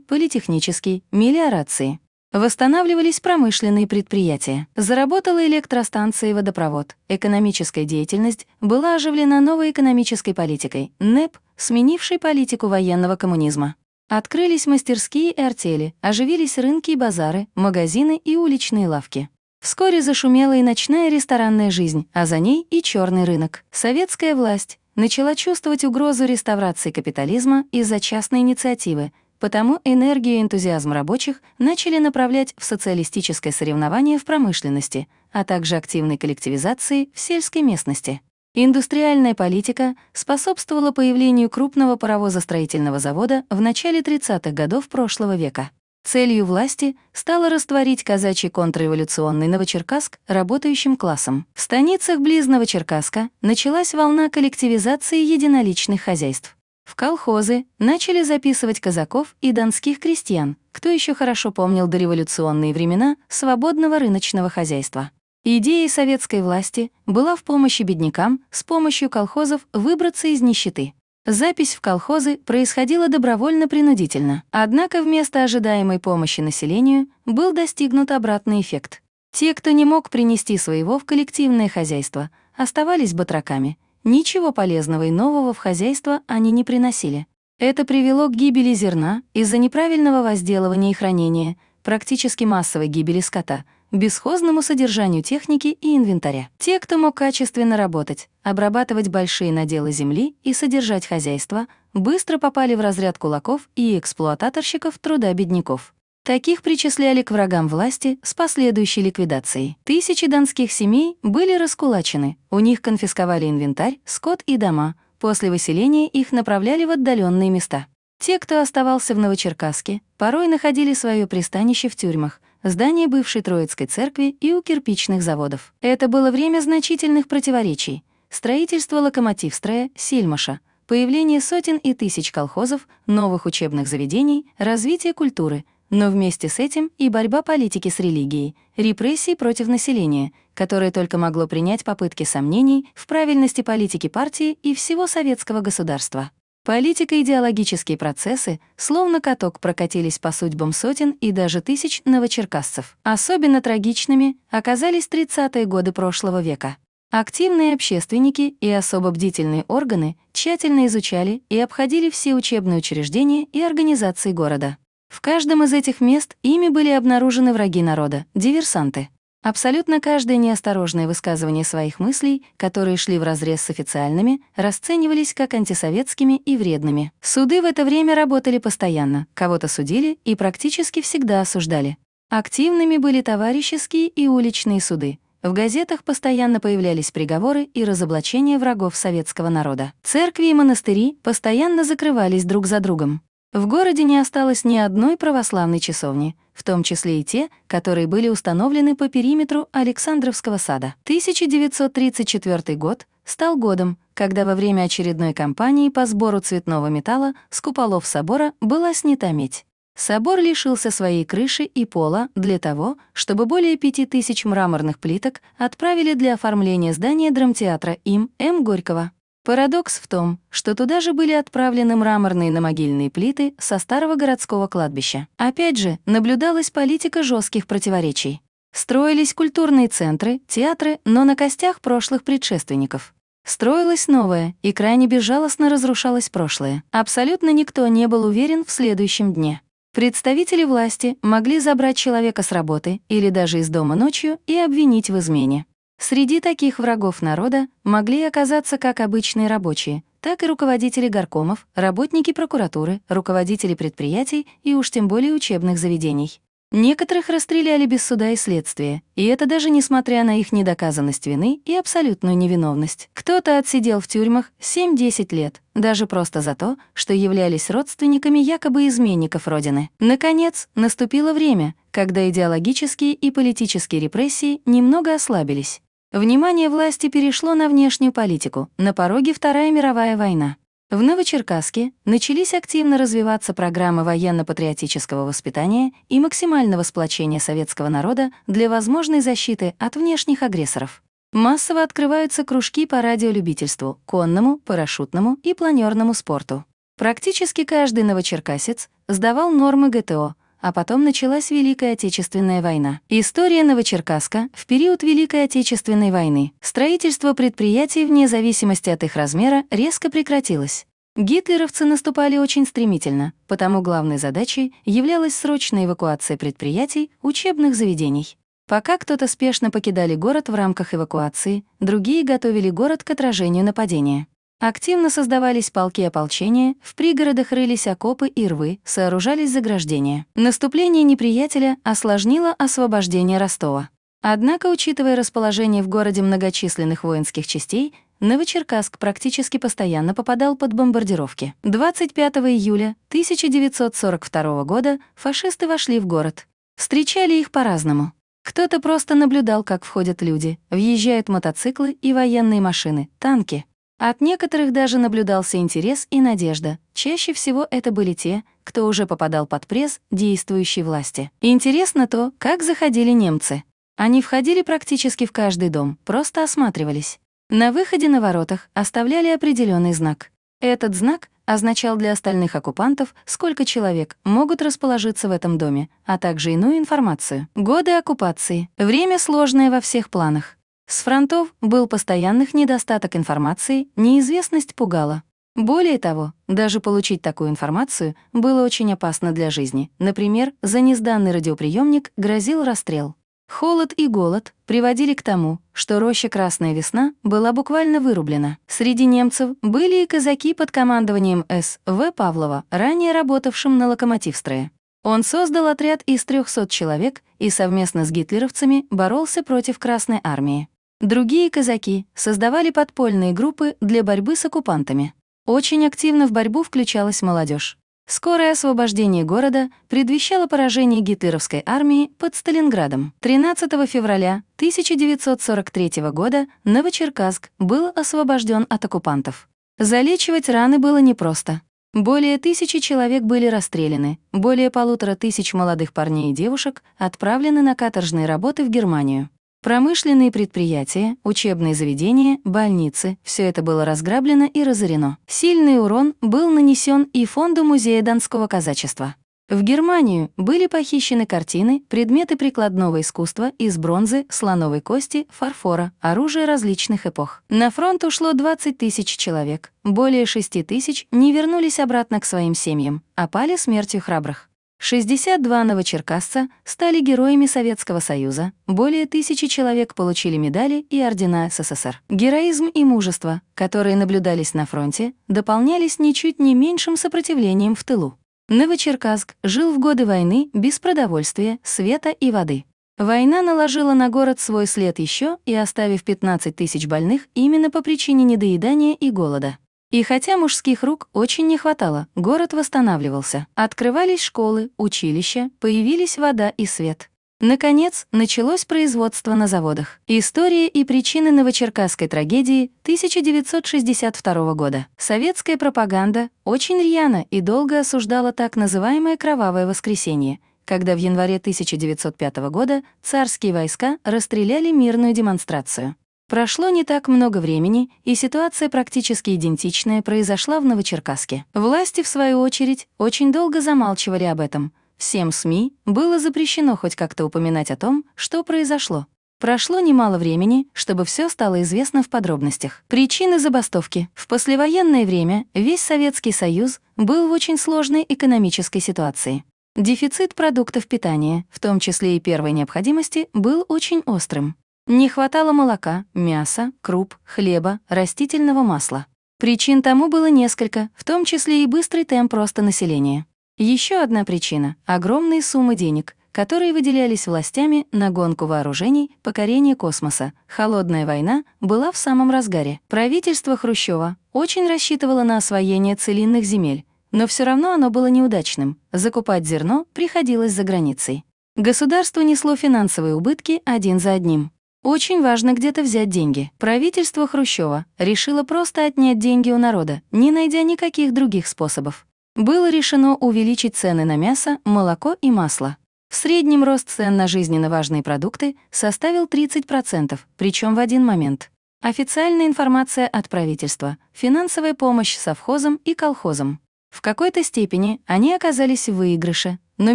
политехнический, 0.00 1.04
мелиорации. 1.12 2.00
Восстанавливались 2.32 3.18
промышленные 3.18 3.88
предприятия. 3.88 4.68
Заработала 4.76 5.44
электростанция 5.44 6.30
и 6.30 6.32
водопровод. 6.32 6.94
Экономическая 7.08 7.84
деятельность 7.84 8.46
была 8.60 8.94
оживлена 8.94 9.40
новой 9.40 9.72
экономической 9.72 10.32
политикой— 10.32 10.92
НЭП, 11.00 11.38
сменившей 11.56 12.20
политику 12.20 12.68
военного 12.68 13.16
коммунизма. 13.16 13.74
Открылись 14.08 14.68
мастерские 14.68 15.32
и 15.32 15.40
артели, 15.40 15.92
оживились 16.02 16.56
рынки 16.56 16.92
и 16.92 16.96
базары, 16.96 17.48
магазины 17.56 18.16
и 18.24 18.36
уличные 18.36 18.86
лавки. 18.86 19.28
Вскоре 19.60 20.00
зашумела 20.00 20.54
и 20.54 20.62
ночная 20.62 21.10
ресторанная 21.10 21.72
жизнь, 21.72 22.06
а 22.12 22.26
за 22.26 22.38
ней 22.38 22.64
и 22.70 22.80
черный 22.80 23.24
рынок. 23.24 23.64
Советская 23.72 24.36
власть 24.36 24.78
начала 24.94 25.34
чувствовать 25.34 25.84
угрозу 25.84 26.26
реставрации 26.26 26.92
капитализма 26.92 27.64
из-за 27.72 27.98
частной 27.98 28.40
инициативы, 28.40 29.10
потому 29.40 29.80
энергию 29.84 30.36
и 30.36 30.42
энтузиазм 30.42 30.92
рабочих 30.92 31.42
начали 31.58 31.98
направлять 31.98 32.54
в 32.56 32.64
социалистическое 32.64 33.52
соревнование 33.52 34.18
в 34.18 34.24
промышленности, 34.24 35.08
а 35.32 35.42
также 35.44 35.76
активной 35.76 36.18
коллективизации 36.18 37.08
в 37.12 37.18
сельской 37.18 37.62
местности. 37.62 38.20
Индустриальная 38.54 39.34
политика 39.34 39.94
способствовала 40.12 40.90
появлению 40.90 41.48
крупного 41.48 41.96
паровозостроительного 41.96 42.98
завода 42.98 43.44
в 43.48 43.60
начале 43.60 44.00
30-х 44.00 44.50
годов 44.50 44.88
прошлого 44.88 45.36
века. 45.36 45.70
Целью 46.02 46.46
власти 46.46 46.96
стало 47.12 47.50
растворить 47.50 48.02
казачий 48.02 48.48
контрреволюционный 48.48 49.46
Новочеркасск 49.46 50.18
работающим 50.26 50.96
классом. 50.96 51.46
В 51.54 51.60
станицах 51.60 52.20
близ 52.20 52.46
Новочеркасска 52.46 53.28
началась 53.42 53.94
волна 53.94 54.30
коллективизации 54.30 55.22
единоличных 55.22 56.00
хозяйств. 56.00 56.56
В 56.90 56.96
колхозы 56.96 57.66
начали 57.78 58.24
записывать 58.24 58.80
казаков 58.80 59.36
и 59.40 59.52
донских 59.52 60.00
крестьян, 60.00 60.56
кто 60.72 60.88
еще 60.88 61.14
хорошо 61.14 61.52
помнил 61.52 61.86
дореволюционные 61.86 62.74
времена 62.74 63.14
свободного 63.28 64.00
рыночного 64.00 64.50
хозяйства. 64.50 65.12
Идеей 65.44 65.88
советской 65.88 66.42
власти 66.42 66.90
была 67.06 67.36
в 67.36 67.44
помощи 67.44 67.84
беднякам 67.84 68.40
с 68.50 68.64
помощью 68.64 69.08
колхозов 69.08 69.68
выбраться 69.72 70.26
из 70.26 70.42
нищеты. 70.42 70.94
Запись 71.24 71.76
в 71.76 71.80
колхозы 71.80 72.38
происходила 72.38 73.06
добровольно-принудительно, 73.06 74.42
однако 74.50 75.00
вместо 75.00 75.44
ожидаемой 75.44 76.00
помощи 76.00 76.40
населению 76.40 77.06
был 77.24 77.52
достигнут 77.52 78.10
обратный 78.10 78.62
эффект. 78.62 79.00
Те, 79.30 79.54
кто 79.54 79.70
не 79.70 79.84
мог 79.84 80.10
принести 80.10 80.58
своего 80.58 80.98
в 80.98 81.04
коллективное 81.04 81.68
хозяйство, 81.68 82.30
оставались 82.56 83.14
батраками. 83.14 83.78
Ничего 84.04 84.52
полезного 84.52 85.06
и 85.06 85.10
нового 85.10 85.52
в 85.52 85.58
хозяйство 85.58 86.20
они 86.26 86.50
не 86.50 86.64
приносили. 86.64 87.26
Это 87.58 87.84
привело 87.84 88.28
к 88.28 88.34
гибели 88.34 88.72
зерна 88.72 89.22
из-за 89.34 89.58
неправильного 89.58 90.22
возделывания 90.22 90.90
и 90.90 90.94
хранения, 90.94 91.56
практически 91.82 92.44
массовой 92.44 92.86
гибели 92.86 93.20
скота— 93.20 93.64
бесхозному 93.92 94.62
содержанию 94.62 95.22
техники 95.22 95.68
и 95.68 95.96
инвентаря. 95.96 96.48
Те, 96.58 96.78
кто 96.78 96.98
мог 96.98 97.16
качественно 97.16 97.76
работать, 97.76 98.28
обрабатывать 98.42 99.08
большие 99.08 99.52
наделы 99.52 99.92
земли 99.92 100.36
и 100.42 100.54
содержать 100.54 101.06
хозяйство, 101.06 101.66
быстро 101.92 102.38
попали 102.38 102.74
в 102.74 102.80
разряд 102.80 103.18
кулаков 103.18 103.68
и 103.74 103.98
эксплуататорщиков 103.98 104.98
труда 104.98 105.32
бедняков. 105.34 105.94
Таких 106.22 106.62
причисляли 106.62 107.22
к 107.22 107.30
врагам 107.30 107.66
власти 107.66 108.18
с 108.22 108.34
последующей 108.34 109.00
ликвидацией. 109.00 109.78
Тысячи 109.84 110.26
донских 110.26 110.70
семей 110.70 111.16
были 111.22 111.56
раскулачены, 111.56 112.36
у 112.50 112.58
них 112.60 112.82
конфисковали 112.82 113.48
инвентарь, 113.48 114.00
скот 114.04 114.42
и 114.42 114.58
дома, 114.58 114.96
после 115.18 115.50
выселения 115.50 116.08
их 116.08 116.32
направляли 116.32 116.84
в 116.84 116.90
отдаленные 116.90 117.48
места. 117.48 117.86
Те, 118.18 118.38
кто 118.38 118.60
оставался 118.60 119.14
в 119.14 119.18
Новочеркасске, 119.18 120.02
порой 120.18 120.46
находили 120.48 120.92
свое 120.92 121.26
пристанище 121.26 121.88
в 121.88 121.96
тюрьмах, 121.96 122.42
здание 122.62 123.06
бывшей 123.06 123.40
Троицкой 123.40 123.86
церкви 123.86 124.36
и 124.40 124.52
у 124.52 124.60
кирпичных 124.60 125.22
заводов. 125.22 125.72
Это 125.80 126.06
было 126.06 126.30
время 126.30 126.60
значительных 126.60 127.28
противоречий. 127.28 128.04
Строительство 128.28 128.98
локомотивстроя, 128.98 129.88
Сильмаша, 129.96 130.60
появление 130.86 131.40
сотен 131.40 131.78
и 131.78 131.94
тысяч 131.94 132.30
колхозов, 132.30 132.86
новых 133.06 133.46
учебных 133.46 133.88
заведений, 133.88 134.44
развитие 134.58 135.14
культуры, 135.14 135.64
но 135.90 136.10
вместе 136.10 136.48
с 136.48 136.58
этим 136.58 136.90
и 136.96 137.08
борьба 137.08 137.42
политики 137.42 137.88
с 137.88 138.00
религией, 138.00 138.56
репрессии 138.76 139.34
против 139.34 139.68
населения, 139.68 140.32
которое 140.54 140.90
только 140.90 141.18
могло 141.18 141.46
принять 141.46 141.84
попытки 141.84 142.22
сомнений 142.24 142.88
в 142.94 143.06
правильности 143.06 143.60
политики 143.60 144.08
партии 144.08 144.56
и 144.62 144.74
всего 144.74 145.06
советского 145.06 145.60
государства. 145.60 146.30
Политико-идеологические 146.64 147.96
процессы, 147.96 148.60
словно 148.76 149.20
каток, 149.20 149.60
прокатились 149.60 150.18
по 150.18 150.30
судьбам 150.30 150.72
сотен 150.72 151.12
и 151.12 151.32
даже 151.32 151.62
тысяч 151.62 152.02
новочеркассцев. 152.04 152.98
Особенно 153.02 153.62
трагичными 153.62 154.36
оказались 154.50 155.08
30-е 155.08 155.64
годы 155.64 155.92
прошлого 155.92 156.42
века. 156.42 156.76
Активные 157.10 157.74
общественники 157.74 158.54
и 158.60 158.70
особо 158.70 159.10
бдительные 159.10 159.64
органы 159.68 160.16
тщательно 160.32 160.86
изучали 160.86 161.42
и 161.48 161.58
обходили 161.58 162.10
все 162.10 162.34
учебные 162.34 162.78
учреждения 162.78 163.44
и 163.44 163.62
организации 163.62 164.32
города. 164.32 164.76
В 165.10 165.20
каждом 165.20 165.64
из 165.64 165.72
этих 165.74 166.00
мест 166.00 166.36
ими 166.42 166.68
были 166.68 166.90
обнаружены 166.90 167.52
враги 167.52 167.82
народа, 167.82 168.24
диверсанты. 168.34 169.08
Абсолютно 169.42 170.00
каждое 170.00 170.36
неосторожное 170.36 171.06
высказывание 171.06 171.64
своих 171.64 171.98
мыслей, 171.98 172.46
которые 172.56 172.96
шли 172.96 173.18
вразрез 173.18 173.60
с 173.60 173.70
официальными, 173.70 174.40
расценивались 174.54 175.34
как 175.34 175.54
антисоветскими 175.54 176.36
и 176.36 176.56
вредными. 176.56 177.12
Суды 177.20 177.60
в 177.60 177.64
это 177.64 177.84
время 177.84 178.14
работали 178.14 178.58
постоянно, 178.58 179.26
кого-то 179.34 179.66
судили 179.66 180.18
и 180.24 180.36
практически 180.36 181.00
всегда 181.02 181.40
осуждали. 181.40 181.98
Активными 182.28 182.96
были 182.96 183.22
товарищеские 183.22 184.08
и 184.08 184.28
уличные 184.28 184.80
суды. 184.80 185.18
В 185.42 185.54
газетах 185.54 186.04
постоянно 186.04 186.60
появлялись 186.60 187.10
приговоры 187.10 187.64
и 187.64 187.82
разоблачения 187.84 188.58
врагов 188.58 188.94
советского 188.94 189.48
народа. 189.48 189.94
Церкви 190.02 190.50
и 190.50 190.54
монастыри 190.54 191.18
постоянно 191.22 191.82
закрывались 191.82 192.44
друг 192.44 192.66
за 192.66 192.78
другом. 192.78 193.22
В 193.52 193.66
городе 193.66 194.04
не 194.04 194.16
осталось 194.18 194.64
ни 194.64 194.76
одной 194.76 195.16
православной 195.16 195.80
часовни, 195.80 196.36
в 196.54 196.62
том 196.62 196.84
числе 196.84 197.20
и 197.20 197.24
те, 197.24 197.48
которые 197.66 198.06
были 198.06 198.28
установлены 198.28 198.94
по 198.94 199.08
периметру 199.08 199.66
Александровского 199.72 200.56
сада. 200.56 200.94
1934 201.02 202.76
год 202.76 203.08
стал 203.24 203.56
годом, 203.56 203.98
когда 204.14 204.44
во 204.44 204.54
время 204.54 204.82
очередной 204.82 205.34
кампании 205.34 205.88
по 205.88 206.06
сбору 206.06 206.38
цветного 206.38 206.86
металла 206.86 207.34
с 207.48 207.60
куполов 207.60 208.06
собора 208.06 208.52
была 208.60 208.94
снята 208.94 209.32
медь. 209.32 209.66
Собор 209.96 210.38
лишился 210.38 210.92
своей 210.92 211.24
крыши 211.24 211.64
и 211.64 211.84
пола 211.84 212.28
для 212.36 212.60
того, 212.60 212.98
чтобы 213.12 213.46
более 213.46 213.76
пяти 213.76 214.06
тысяч 214.06 214.44
мраморных 214.44 215.00
плиток 215.00 215.40
отправили 215.58 216.14
для 216.14 216.34
оформления 216.34 216.92
здания 216.92 217.32
драмтеатра 217.32 217.94
им 218.04 218.30
М. 218.38 218.62
Горького. 218.62 219.10
Парадокс 219.50 219.98
в 219.98 220.06
том, 220.06 220.38
что 220.48 220.76
туда 220.76 221.00
же 221.00 221.12
были 221.12 221.32
отправлены 221.32 221.96
мраморные 221.96 222.52
намогильные 222.52 223.10
плиты 223.10 223.52
со 223.58 223.80
старого 223.80 224.14
городского 224.14 224.68
кладбища. 224.68 225.26
Опять 225.38 225.76
же, 225.76 225.98
наблюдалась 226.06 226.70
политика 226.70 227.24
жестких 227.24 227.66
противоречий. 227.66 228.42
Строились 228.72 229.34
культурные 229.34 229.88
центры, 229.88 230.40
театры, 230.46 231.00
но 231.04 231.24
на 231.24 231.34
костях 231.34 231.80
прошлых 231.80 232.22
предшественников. 232.22 233.12
Строилось 233.44 234.06
новое, 234.06 234.54
и 234.62 234.70
крайне 234.70 235.08
безжалостно 235.08 235.68
разрушалось 235.68 236.28
прошлое. 236.28 236.84
Абсолютно 236.92 237.52
никто 237.52 237.88
не 237.88 238.06
был 238.06 238.26
уверен 238.26 238.64
в 238.64 238.70
следующем 238.70 239.34
дне. 239.34 239.62
Представители 239.92 240.62
власти 240.62 241.16
могли 241.22 241.58
забрать 241.58 241.96
человека 241.96 242.44
с 242.44 242.52
работы 242.52 243.00
или 243.08 243.30
даже 243.30 243.58
из 243.58 243.68
дома 243.68 243.96
ночью 243.96 244.38
и 244.46 244.56
обвинить 244.56 245.10
в 245.10 245.18
измене. 245.18 245.66
Среди 246.00 246.40
таких 246.40 246.78
врагов 246.78 247.20
народа 247.20 247.68
могли 247.84 248.24
оказаться 248.24 248.78
как 248.78 249.00
обычные 249.00 249.48
рабочие, 249.48 250.02
так 250.20 250.42
и 250.42 250.46
руководители 250.46 251.08
горкомов, 251.08 251.68
работники 251.74 252.32
прокуратуры, 252.32 253.02
руководители 253.08 253.74
предприятий 253.74 254.46
и 254.62 254.74
уж 254.74 254.90
тем 254.90 255.08
более 255.08 255.34
учебных 255.34 255.78
заведений. 255.78 256.40
Некоторых 256.72 257.28
расстреляли 257.28 257.84
без 257.84 258.02
суда 258.02 258.30
и 258.30 258.36
следствия, 258.36 259.02
и 259.14 259.26
это 259.26 259.44
даже 259.44 259.68
несмотря 259.68 260.24
на 260.24 260.40
их 260.40 260.52
недоказанность 260.52 261.26
вины 261.26 261.60
и 261.66 261.74
абсолютную 261.74 262.36
невиновность. 262.36 263.10
Кто-то 263.12 263.58
отсидел 263.58 264.00
в 264.00 264.08
тюрьмах 264.08 264.52
7-10 264.58 265.34
лет, 265.34 265.60
даже 265.74 266.06
просто 266.06 266.40
за 266.40 266.54
то, 266.54 266.76
что 266.94 267.12
являлись 267.12 267.68
родственниками 267.70 268.38
якобы 268.38 268.88
изменников 268.88 269.48
Родины. 269.48 269.90
Наконец, 269.98 270.68
наступило 270.74 271.34
время, 271.34 271.74
когда 271.90 272.28
идеологические 272.30 273.12
и 273.12 273.30
политические 273.30 274.00
репрессии 274.00 274.62
немного 274.64 275.14
ослабились. 275.14 275.82
Внимание 276.12 276.68
власти 276.68 277.08
перешло 277.08 277.54
на 277.54 277.68
внешнюю 277.68 278.12
политику, 278.12 278.68
на 278.78 278.92
пороге 278.92 279.32
Вторая 279.32 279.70
мировая 279.70 280.16
война. 280.16 280.56
В 280.90 281.00
Новочеркасске 281.00 281.92
начались 282.04 282.52
активно 282.52 282.98
развиваться 282.98 283.54
программы 283.54 284.02
военно-патриотического 284.02 285.24
воспитания 285.24 285.92
и 286.08 286.18
максимального 286.18 286.82
сплочения 286.82 287.38
советского 287.38 287.88
народа 287.90 288.32
для 288.48 288.68
возможной 288.68 289.20
защиты 289.20 289.76
от 289.78 289.94
внешних 289.94 290.42
агрессоров. 290.42 291.04
Массово 291.32 291.84
открываются 291.84 292.42
кружки 292.42 292.86
по 292.86 293.00
радиолюбительству, 293.02 294.00
конному, 294.04 294.58
парашютному 294.58 295.36
и 295.44 295.54
планерному 295.54 296.12
спорту. 296.12 296.64
Практически 296.98 297.62
каждый 297.62 298.02
новочеркасец 298.02 298.90
сдавал 299.06 299.52
нормы 299.52 299.90
ГТО, 299.90 300.34
а 300.60 300.72
потом 300.72 301.04
началась 301.04 301.50
Великая 301.50 301.92
Отечественная 301.92 302.62
война. 302.62 303.00
История 303.08 303.64
Новочеркасска 303.64 304.48
в 304.52 304.66
период 304.66 305.02
Великой 305.02 305.44
Отечественной 305.44 306.10
войны. 306.10 306.52
Строительство 306.60 307.32
предприятий 307.32 308.04
вне 308.04 308.28
зависимости 308.28 308.90
от 308.90 309.02
их 309.02 309.16
размера 309.16 309.64
резко 309.70 310.10
прекратилось. 310.10 310.86
Гитлеровцы 311.16 311.84
наступали 311.84 312.36
очень 312.36 312.66
стремительно, 312.66 313.32
потому 313.48 313.82
главной 313.82 314.18
задачей 314.18 314.74
являлась 314.84 315.34
срочная 315.34 315.86
эвакуация 315.86 316.36
предприятий, 316.36 317.10
учебных 317.20 317.74
заведений. 317.74 318.36
Пока 318.68 318.98
кто-то 318.98 319.26
спешно 319.26 319.72
покидали 319.72 320.14
город 320.14 320.48
в 320.48 320.54
рамках 320.54 320.94
эвакуации, 320.94 321.64
другие 321.80 322.22
готовили 322.22 322.70
город 322.70 323.02
к 323.02 323.10
отражению 323.10 323.64
нападения. 323.64 324.28
Активно 324.60 325.08
создавались 325.08 325.70
полки 325.70 326.02
ополчения, 326.02 326.74
в 326.82 326.94
пригородах 326.94 327.50
рылись 327.50 327.86
окопы 327.86 328.28
и 328.28 328.46
рвы, 328.46 328.78
сооружались 328.84 329.50
заграждения. 329.50 330.26
Наступление 330.34 331.02
неприятеля 331.02 331.78
осложнило 331.82 332.54
освобождение 332.58 333.38
Ростова. 333.38 333.88
Однако, 334.20 334.66
учитывая 334.66 335.16
расположение 335.16 335.82
в 335.82 335.88
городе 335.88 336.20
многочисленных 336.20 337.04
воинских 337.04 337.46
частей, 337.46 337.94
Новочеркасск 338.20 338.98
практически 338.98 339.56
постоянно 339.56 340.12
попадал 340.12 340.54
под 340.54 340.74
бомбардировки. 340.74 341.54
25 341.62 342.36
июля 342.36 342.94
1942 343.08 344.64
года 344.64 344.98
фашисты 345.14 345.66
вошли 345.66 345.98
в 345.98 346.04
город. 346.06 346.46
Встречали 346.76 347.32
их 347.32 347.50
по-разному. 347.50 348.12
Кто-то 348.44 348.78
просто 348.78 349.14
наблюдал, 349.14 349.64
как 349.64 349.86
входят 349.86 350.20
люди, 350.20 350.58
въезжают 350.68 351.30
мотоциклы 351.30 351.92
и 351.92 352.12
военные 352.12 352.60
машины, 352.60 353.08
танки. 353.18 353.64
От 354.02 354.22
некоторых 354.22 354.72
даже 354.72 354.96
наблюдался 354.96 355.58
интерес 355.58 356.06
и 356.10 356.22
надежда. 356.22 356.78
Чаще 356.94 357.34
всего 357.34 357.66
это 357.70 357.92
были 357.92 358.14
те, 358.14 358.44
кто 358.64 358.86
уже 358.86 359.06
попадал 359.06 359.46
под 359.46 359.66
пресс 359.66 360.00
действующей 360.10 360.82
власти. 360.82 361.30
Интересно 361.42 362.06
то, 362.06 362.32
как 362.38 362.62
заходили 362.62 363.10
немцы. 363.10 363.62
Они 363.98 364.22
входили 364.22 364.62
практически 364.62 365.26
в 365.26 365.32
каждый 365.32 365.68
дом, 365.68 365.98
просто 366.06 366.42
осматривались. 366.42 367.20
На 367.50 367.72
выходе 367.72 368.08
на 368.08 368.22
воротах 368.22 368.70
оставляли 368.72 369.28
определенный 369.28 369.92
знак. 369.92 370.30
Этот 370.62 370.94
знак 370.94 371.28
означал 371.44 371.96
для 371.96 372.12
остальных 372.12 372.54
оккупантов, 372.56 373.14
сколько 373.26 373.66
человек 373.66 374.16
могут 374.24 374.62
расположиться 374.62 375.28
в 375.28 375.30
этом 375.30 375.58
доме, 375.58 375.90
а 376.06 376.16
также 376.16 376.52
иную 376.52 376.78
информацию. 376.78 377.48
Годы 377.54 377.90
оккупации. 377.90 378.70
Время 378.78 379.18
сложное 379.18 379.70
во 379.70 379.82
всех 379.82 380.08
планах. 380.08 380.56
С 380.90 381.04
фронтов 381.04 381.54
был 381.60 381.86
постоянных 381.86 382.52
недостаток 382.52 383.14
информации, 383.14 383.86
неизвестность 383.94 384.74
пугала. 384.74 385.22
Более 385.54 385.98
того, 385.98 386.32
даже 386.48 386.80
получить 386.80 387.22
такую 387.22 387.50
информацию 387.50 388.16
было 388.32 388.64
очень 388.64 388.92
опасно 388.92 389.30
для 389.30 389.50
жизни. 389.50 389.88
Например, 390.00 390.52
за 390.62 390.80
несданный 390.80 391.30
радиоприемник 391.30 392.10
грозил 392.16 392.64
расстрел. 392.64 393.14
Холод 393.48 393.92
и 393.96 394.08
голод 394.08 394.52
приводили 394.66 395.14
к 395.14 395.22
тому, 395.22 395.60
что 395.72 396.00
роща 396.00 396.28
«Красная 396.28 396.74
весна» 396.74 397.14
была 397.22 397.52
буквально 397.52 398.00
вырублена. 398.00 398.58
Среди 398.66 399.04
немцев 399.04 399.50
были 399.62 400.02
и 400.02 400.06
казаки 400.08 400.54
под 400.54 400.72
командованием 400.72 401.44
С. 401.48 401.78
В. 401.86 402.10
Павлова, 402.10 402.64
ранее 402.68 403.12
работавшим 403.12 403.78
на 403.78 403.86
локомотивстрое. 403.86 404.72
Он 405.04 405.22
создал 405.22 405.68
отряд 405.68 406.02
из 406.06 406.24
300 406.24 406.66
человек 406.66 407.22
и 407.38 407.48
совместно 407.48 408.04
с 408.04 408.10
гитлеровцами 408.10 408.86
боролся 408.90 409.44
против 409.44 409.78
Красной 409.78 410.20
армии. 410.24 410.68
Другие 411.00 411.48
казаки 411.48 412.04
создавали 412.14 412.68
подпольные 412.68 413.32
группы 413.32 413.74
для 413.80 414.02
борьбы 414.02 414.36
с 414.36 414.44
оккупантами. 414.44 415.14
Очень 415.46 415.86
активно 415.86 416.26
в 416.26 416.32
борьбу 416.32 416.62
включалась 416.62 417.22
молодежь. 417.22 417.78
Скорое 418.06 418.52
освобождение 418.52 419.24
города 419.24 419.70
предвещало 419.88 420.46
поражение 420.46 421.00
гитлеровской 421.00 421.62
армии 421.64 422.10
под 422.18 422.34
Сталинградом. 422.34 423.14
13 423.20 423.70
февраля 423.88 424.42
1943 424.56 426.10
года 426.10 426.46
Новочеркасск 426.64 427.50
был 427.58 427.90
освобожден 427.96 428.66
от 428.68 428.84
оккупантов. 428.84 429.48
Залечивать 429.78 430.50
раны 430.50 430.78
было 430.78 430.98
непросто. 430.98 431.62
Более 431.94 432.36
тысячи 432.36 432.78
человек 432.78 433.22
были 433.22 433.46
расстреляны, 433.46 434.18
более 434.32 434.68
полутора 434.68 435.14
тысяч 435.14 435.54
молодых 435.54 435.94
парней 435.94 436.30
и 436.32 436.34
девушек 436.34 436.82
отправлены 436.98 437.62
на 437.62 437.74
каторжные 437.74 438.26
работы 438.26 438.64
в 438.64 438.68
Германию. 438.68 439.30
Промышленные 439.62 440.32
предприятия, 440.32 441.16
учебные 441.22 441.74
заведения, 441.74 442.38
больницы— 442.44 443.18
все 443.22 443.42
это 443.42 443.60
было 443.60 443.84
разграблено 443.84 444.46
и 444.46 444.64
разорено. 444.64 445.18
Сильный 445.26 445.78
урон 445.78 446.14
был 446.22 446.48
нанесен 446.48 447.02
и 447.12 447.26
фонду 447.26 447.62
Музея 447.62 448.00
Донского 448.00 448.46
казачества. 448.46 449.16
В 449.50 449.62
Германию 449.62 450.30
были 450.38 450.66
похищены 450.66 451.26
картины, 451.26 451.82
предметы 451.88 452.36
прикладного 452.36 453.02
искусства 453.02 453.50
из 453.58 453.76
бронзы, 453.76 454.24
слоновой 454.30 454.80
кости, 454.80 455.26
фарфора, 455.28 455.92
оружие 456.00 456.46
различных 456.46 457.04
эпох. 457.04 457.42
На 457.50 457.70
фронт 457.70 458.02
ушло 458.04 458.32
20 458.32 458.78
тысяч 458.78 459.14
человек. 459.16 459.72
Более 459.84 460.24
6 460.24 460.64
тысяч 460.66 461.06
не 461.10 461.34
вернулись 461.34 461.80
обратно 461.80 462.18
к 462.20 462.24
своим 462.24 462.54
семьям, 462.54 463.02
опали 463.14 463.56
смертью 463.56 464.00
храбрых. 464.00 464.49
62 464.82 465.64
новочеркасца 465.64 466.48
стали 466.64 467.00
героями 467.00 467.44
Советского 467.44 468.00
Союза, 468.00 468.54
более 468.66 469.04
тысячи 469.04 469.46
человек 469.46 469.94
получили 469.94 470.38
медали 470.38 470.86
и 470.88 471.02
ордена 471.02 471.50
СССР. 471.50 472.00
Героизм 472.08 472.68
и 472.68 472.82
мужество, 472.82 473.42
которые 473.54 473.94
наблюдались 473.96 474.54
на 474.54 474.64
фронте, 474.64 475.12
дополнялись 475.28 475.98
ничуть 475.98 476.38
не 476.38 476.54
меньшим 476.54 476.96
сопротивлением 476.96 477.74
в 477.74 477.84
тылу. 477.84 478.16
Новочеркасск 478.48 479.36
жил 479.42 479.74
в 479.74 479.78
годы 479.78 480.06
войны 480.06 480.48
без 480.54 480.78
продовольствия, 480.78 481.58
света 481.62 482.08
и 482.08 482.30
воды. 482.30 482.64
Война 482.96 483.42
наложила 483.42 483.92
на 483.92 484.08
город 484.08 484.40
свой 484.40 484.66
след 484.66 484.98
еще 484.98 485.36
и 485.44 485.54
оставив 485.54 486.04
15 486.04 486.56
тысяч 486.56 486.86
больных 486.86 487.28
именно 487.34 487.70
по 487.70 487.82
причине 487.82 488.24
недоедания 488.24 488.94
и 488.94 489.10
голода. 489.10 489.58
И 489.90 490.04
хотя 490.04 490.36
мужских 490.36 490.84
рук 490.84 491.08
очень 491.12 491.48
не 491.48 491.58
хватало, 491.58 492.06
город 492.14 492.52
восстанавливался. 492.52 493.48
Открывались 493.56 494.22
школы, 494.22 494.70
училища, 494.76 495.50
появились 495.58 496.16
вода 496.16 496.50
и 496.50 496.64
свет. 496.64 497.10
Наконец, 497.40 498.06
началось 498.12 498.64
производство 498.64 499.34
на 499.34 499.48
заводах. 499.48 499.98
История 500.06 500.68
и 500.68 500.84
причины 500.84 501.32
новочеркасской 501.32 502.06
трагедии 502.06 502.70
1962 502.82 504.54
года. 504.54 504.86
Советская 504.96 505.56
пропаганда 505.56 506.28
очень 506.44 506.78
рьяно 506.78 507.24
и 507.30 507.40
долго 507.40 507.80
осуждала 507.80 508.32
так 508.32 508.54
называемое 508.56 509.16
«кровавое 509.16 509.66
воскресенье», 509.66 510.38
когда 510.66 510.94
в 510.94 510.98
январе 510.98 511.36
1905 511.36 512.36
года 512.50 512.82
царские 513.02 513.54
войска 513.54 513.98
расстреляли 514.04 514.70
мирную 514.70 515.14
демонстрацию. 515.14 515.96
Прошло 516.30 516.68
не 516.68 516.84
так 516.84 517.08
много 517.08 517.38
времени, 517.38 517.90
и 518.04 518.14
ситуация 518.14 518.68
практически 518.68 519.34
идентичная 519.34 520.00
произошла 520.00 520.60
в 520.60 520.64
Новочеркасске. 520.64 521.44
Власти, 521.54 522.04
в 522.04 522.06
свою 522.06 522.38
очередь, 522.38 522.86
очень 522.98 523.32
долго 523.32 523.60
замалчивали 523.60 524.22
об 524.22 524.38
этом. 524.38 524.72
Всем 524.96 525.32
СМИ 525.32 525.74
было 525.86 526.20
запрещено 526.20 526.76
хоть 526.76 526.94
как-то 526.94 527.24
упоминать 527.24 527.72
о 527.72 527.76
том, 527.76 528.04
что 528.14 528.44
произошло. 528.44 529.08
Прошло 529.40 529.80
немало 529.80 530.18
времени, 530.18 530.68
чтобы 530.72 531.04
все 531.04 531.28
стало 531.28 531.62
известно 531.62 532.04
в 532.04 532.08
подробностях. 532.08 532.84
Причины 532.86 533.40
забастовки. 533.40 534.08
В 534.14 534.28
послевоенное 534.28 535.04
время 535.06 535.46
весь 535.52 535.80
Советский 535.80 536.30
Союз 536.30 536.80
был 536.96 537.26
в 537.26 537.32
очень 537.32 537.58
сложной 537.58 538.06
экономической 538.08 538.78
ситуации. 538.78 539.42
Дефицит 539.74 540.36
продуктов 540.36 540.86
питания, 540.86 541.44
в 541.50 541.58
том 541.58 541.80
числе 541.80 542.16
и 542.16 542.20
первой 542.20 542.52
необходимости, 542.52 543.28
был 543.32 543.64
очень 543.66 544.04
острым. 544.06 544.54
Не 544.92 545.08
хватало 545.08 545.52
молока, 545.52 546.04
мяса, 546.14 546.72
круп, 546.80 547.14
хлеба, 547.22 547.78
растительного 547.88 548.64
масла. 548.64 549.06
Причин 549.38 549.82
тому 549.82 550.08
было 550.08 550.28
несколько, 550.28 550.90
в 550.96 551.04
том 551.04 551.24
числе 551.24 551.62
и 551.62 551.66
быстрый 551.66 552.02
темп 552.02 552.34
роста 552.34 552.60
населения. 552.60 553.24
Еще 553.56 554.02
одна 554.02 554.24
причина— 554.24 554.74
огромные 554.86 555.42
суммы 555.42 555.76
денег, 555.76 556.16
которые 556.32 556.72
выделялись 556.72 557.28
властями 557.28 557.86
на 557.92 558.10
гонку 558.10 558.46
вооружений, 558.46 559.16
покорение 559.22 559.76
космоса. 559.76 560.32
Холодная 560.48 561.06
война 561.06 561.44
была 561.60 561.92
в 561.92 561.96
самом 561.96 562.32
разгаре. 562.32 562.80
Правительство 562.88 563.56
Хрущева 563.56 564.16
очень 564.32 564.66
рассчитывало 564.66 565.22
на 565.22 565.36
освоение 565.36 565.94
целинных 565.94 566.42
земель, 566.42 566.84
но 567.12 567.28
все 567.28 567.44
равно 567.44 567.70
оно 567.70 567.90
было 567.90 568.10
неудачным. 568.10 568.76
Закупать 568.90 569.46
зерно 569.46 569.86
приходилось 569.92 570.50
за 570.50 570.64
границей. 570.64 571.24
Государство 571.54 572.22
несло 572.22 572.56
финансовые 572.56 573.14
убытки 573.14 573.62
один 573.64 574.00
за 574.00 574.14
одним. 574.14 574.50
Очень 574.82 575.20
важно 575.20 575.52
где-то 575.52 575.82
взять 575.82 576.08
деньги. 576.08 576.50
Правительство 576.56 577.26
Хрущева 577.26 577.84
решило 577.98 578.44
просто 578.44 578.86
отнять 578.86 579.18
деньги 579.18 579.50
у 579.50 579.58
народа, 579.58 580.00
не 580.10 580.30
найдя 580.30 580.62
никаких 580.62 581.12
других 581.12 581.46
способов. 581.46 582.06
Было 582.34 582.70
решено 582.70 583.14
увеличить 583.16 583.76
цены 583.76 584.06
на 584.06 584.16
мясо, 584.16 584.58
молоко 584.64 585.14
и 585.20 585.30
масло. 585.30 585.76
В 586.08 586.16
среднем 586.16 586.64
рост 586.64 586.88
цен 586.88 587.14
на 587.14 587.26
жизненно 587.26 587.68
важные 587.68 588.02
продукты 588.02 588.56
составил 588.70 589.26
30%, 589.26 590.18
причем 590.38 590.74
в 590.74 590.78
один 590.78 591.04
момент. 591.04 591.50
Официальная 591.82 592.46
информация 592.46 593.06
от 593.06 593.28
правительства, 593.28 593.98
финансовая 594.14 594.72
помощь 594.72 595.14
совхозам 595.16 595.78
и 595.84 595.94
колхозам. 595.94 596.58
В 596.88 597.02
какой-то 597.02 597.44
степени 597.44 598.00
они 598.06 598.34
оказались 598.34 598.88
в 598.88 598.94
выигрыше, 598.94 599.58
но 599.80 599.94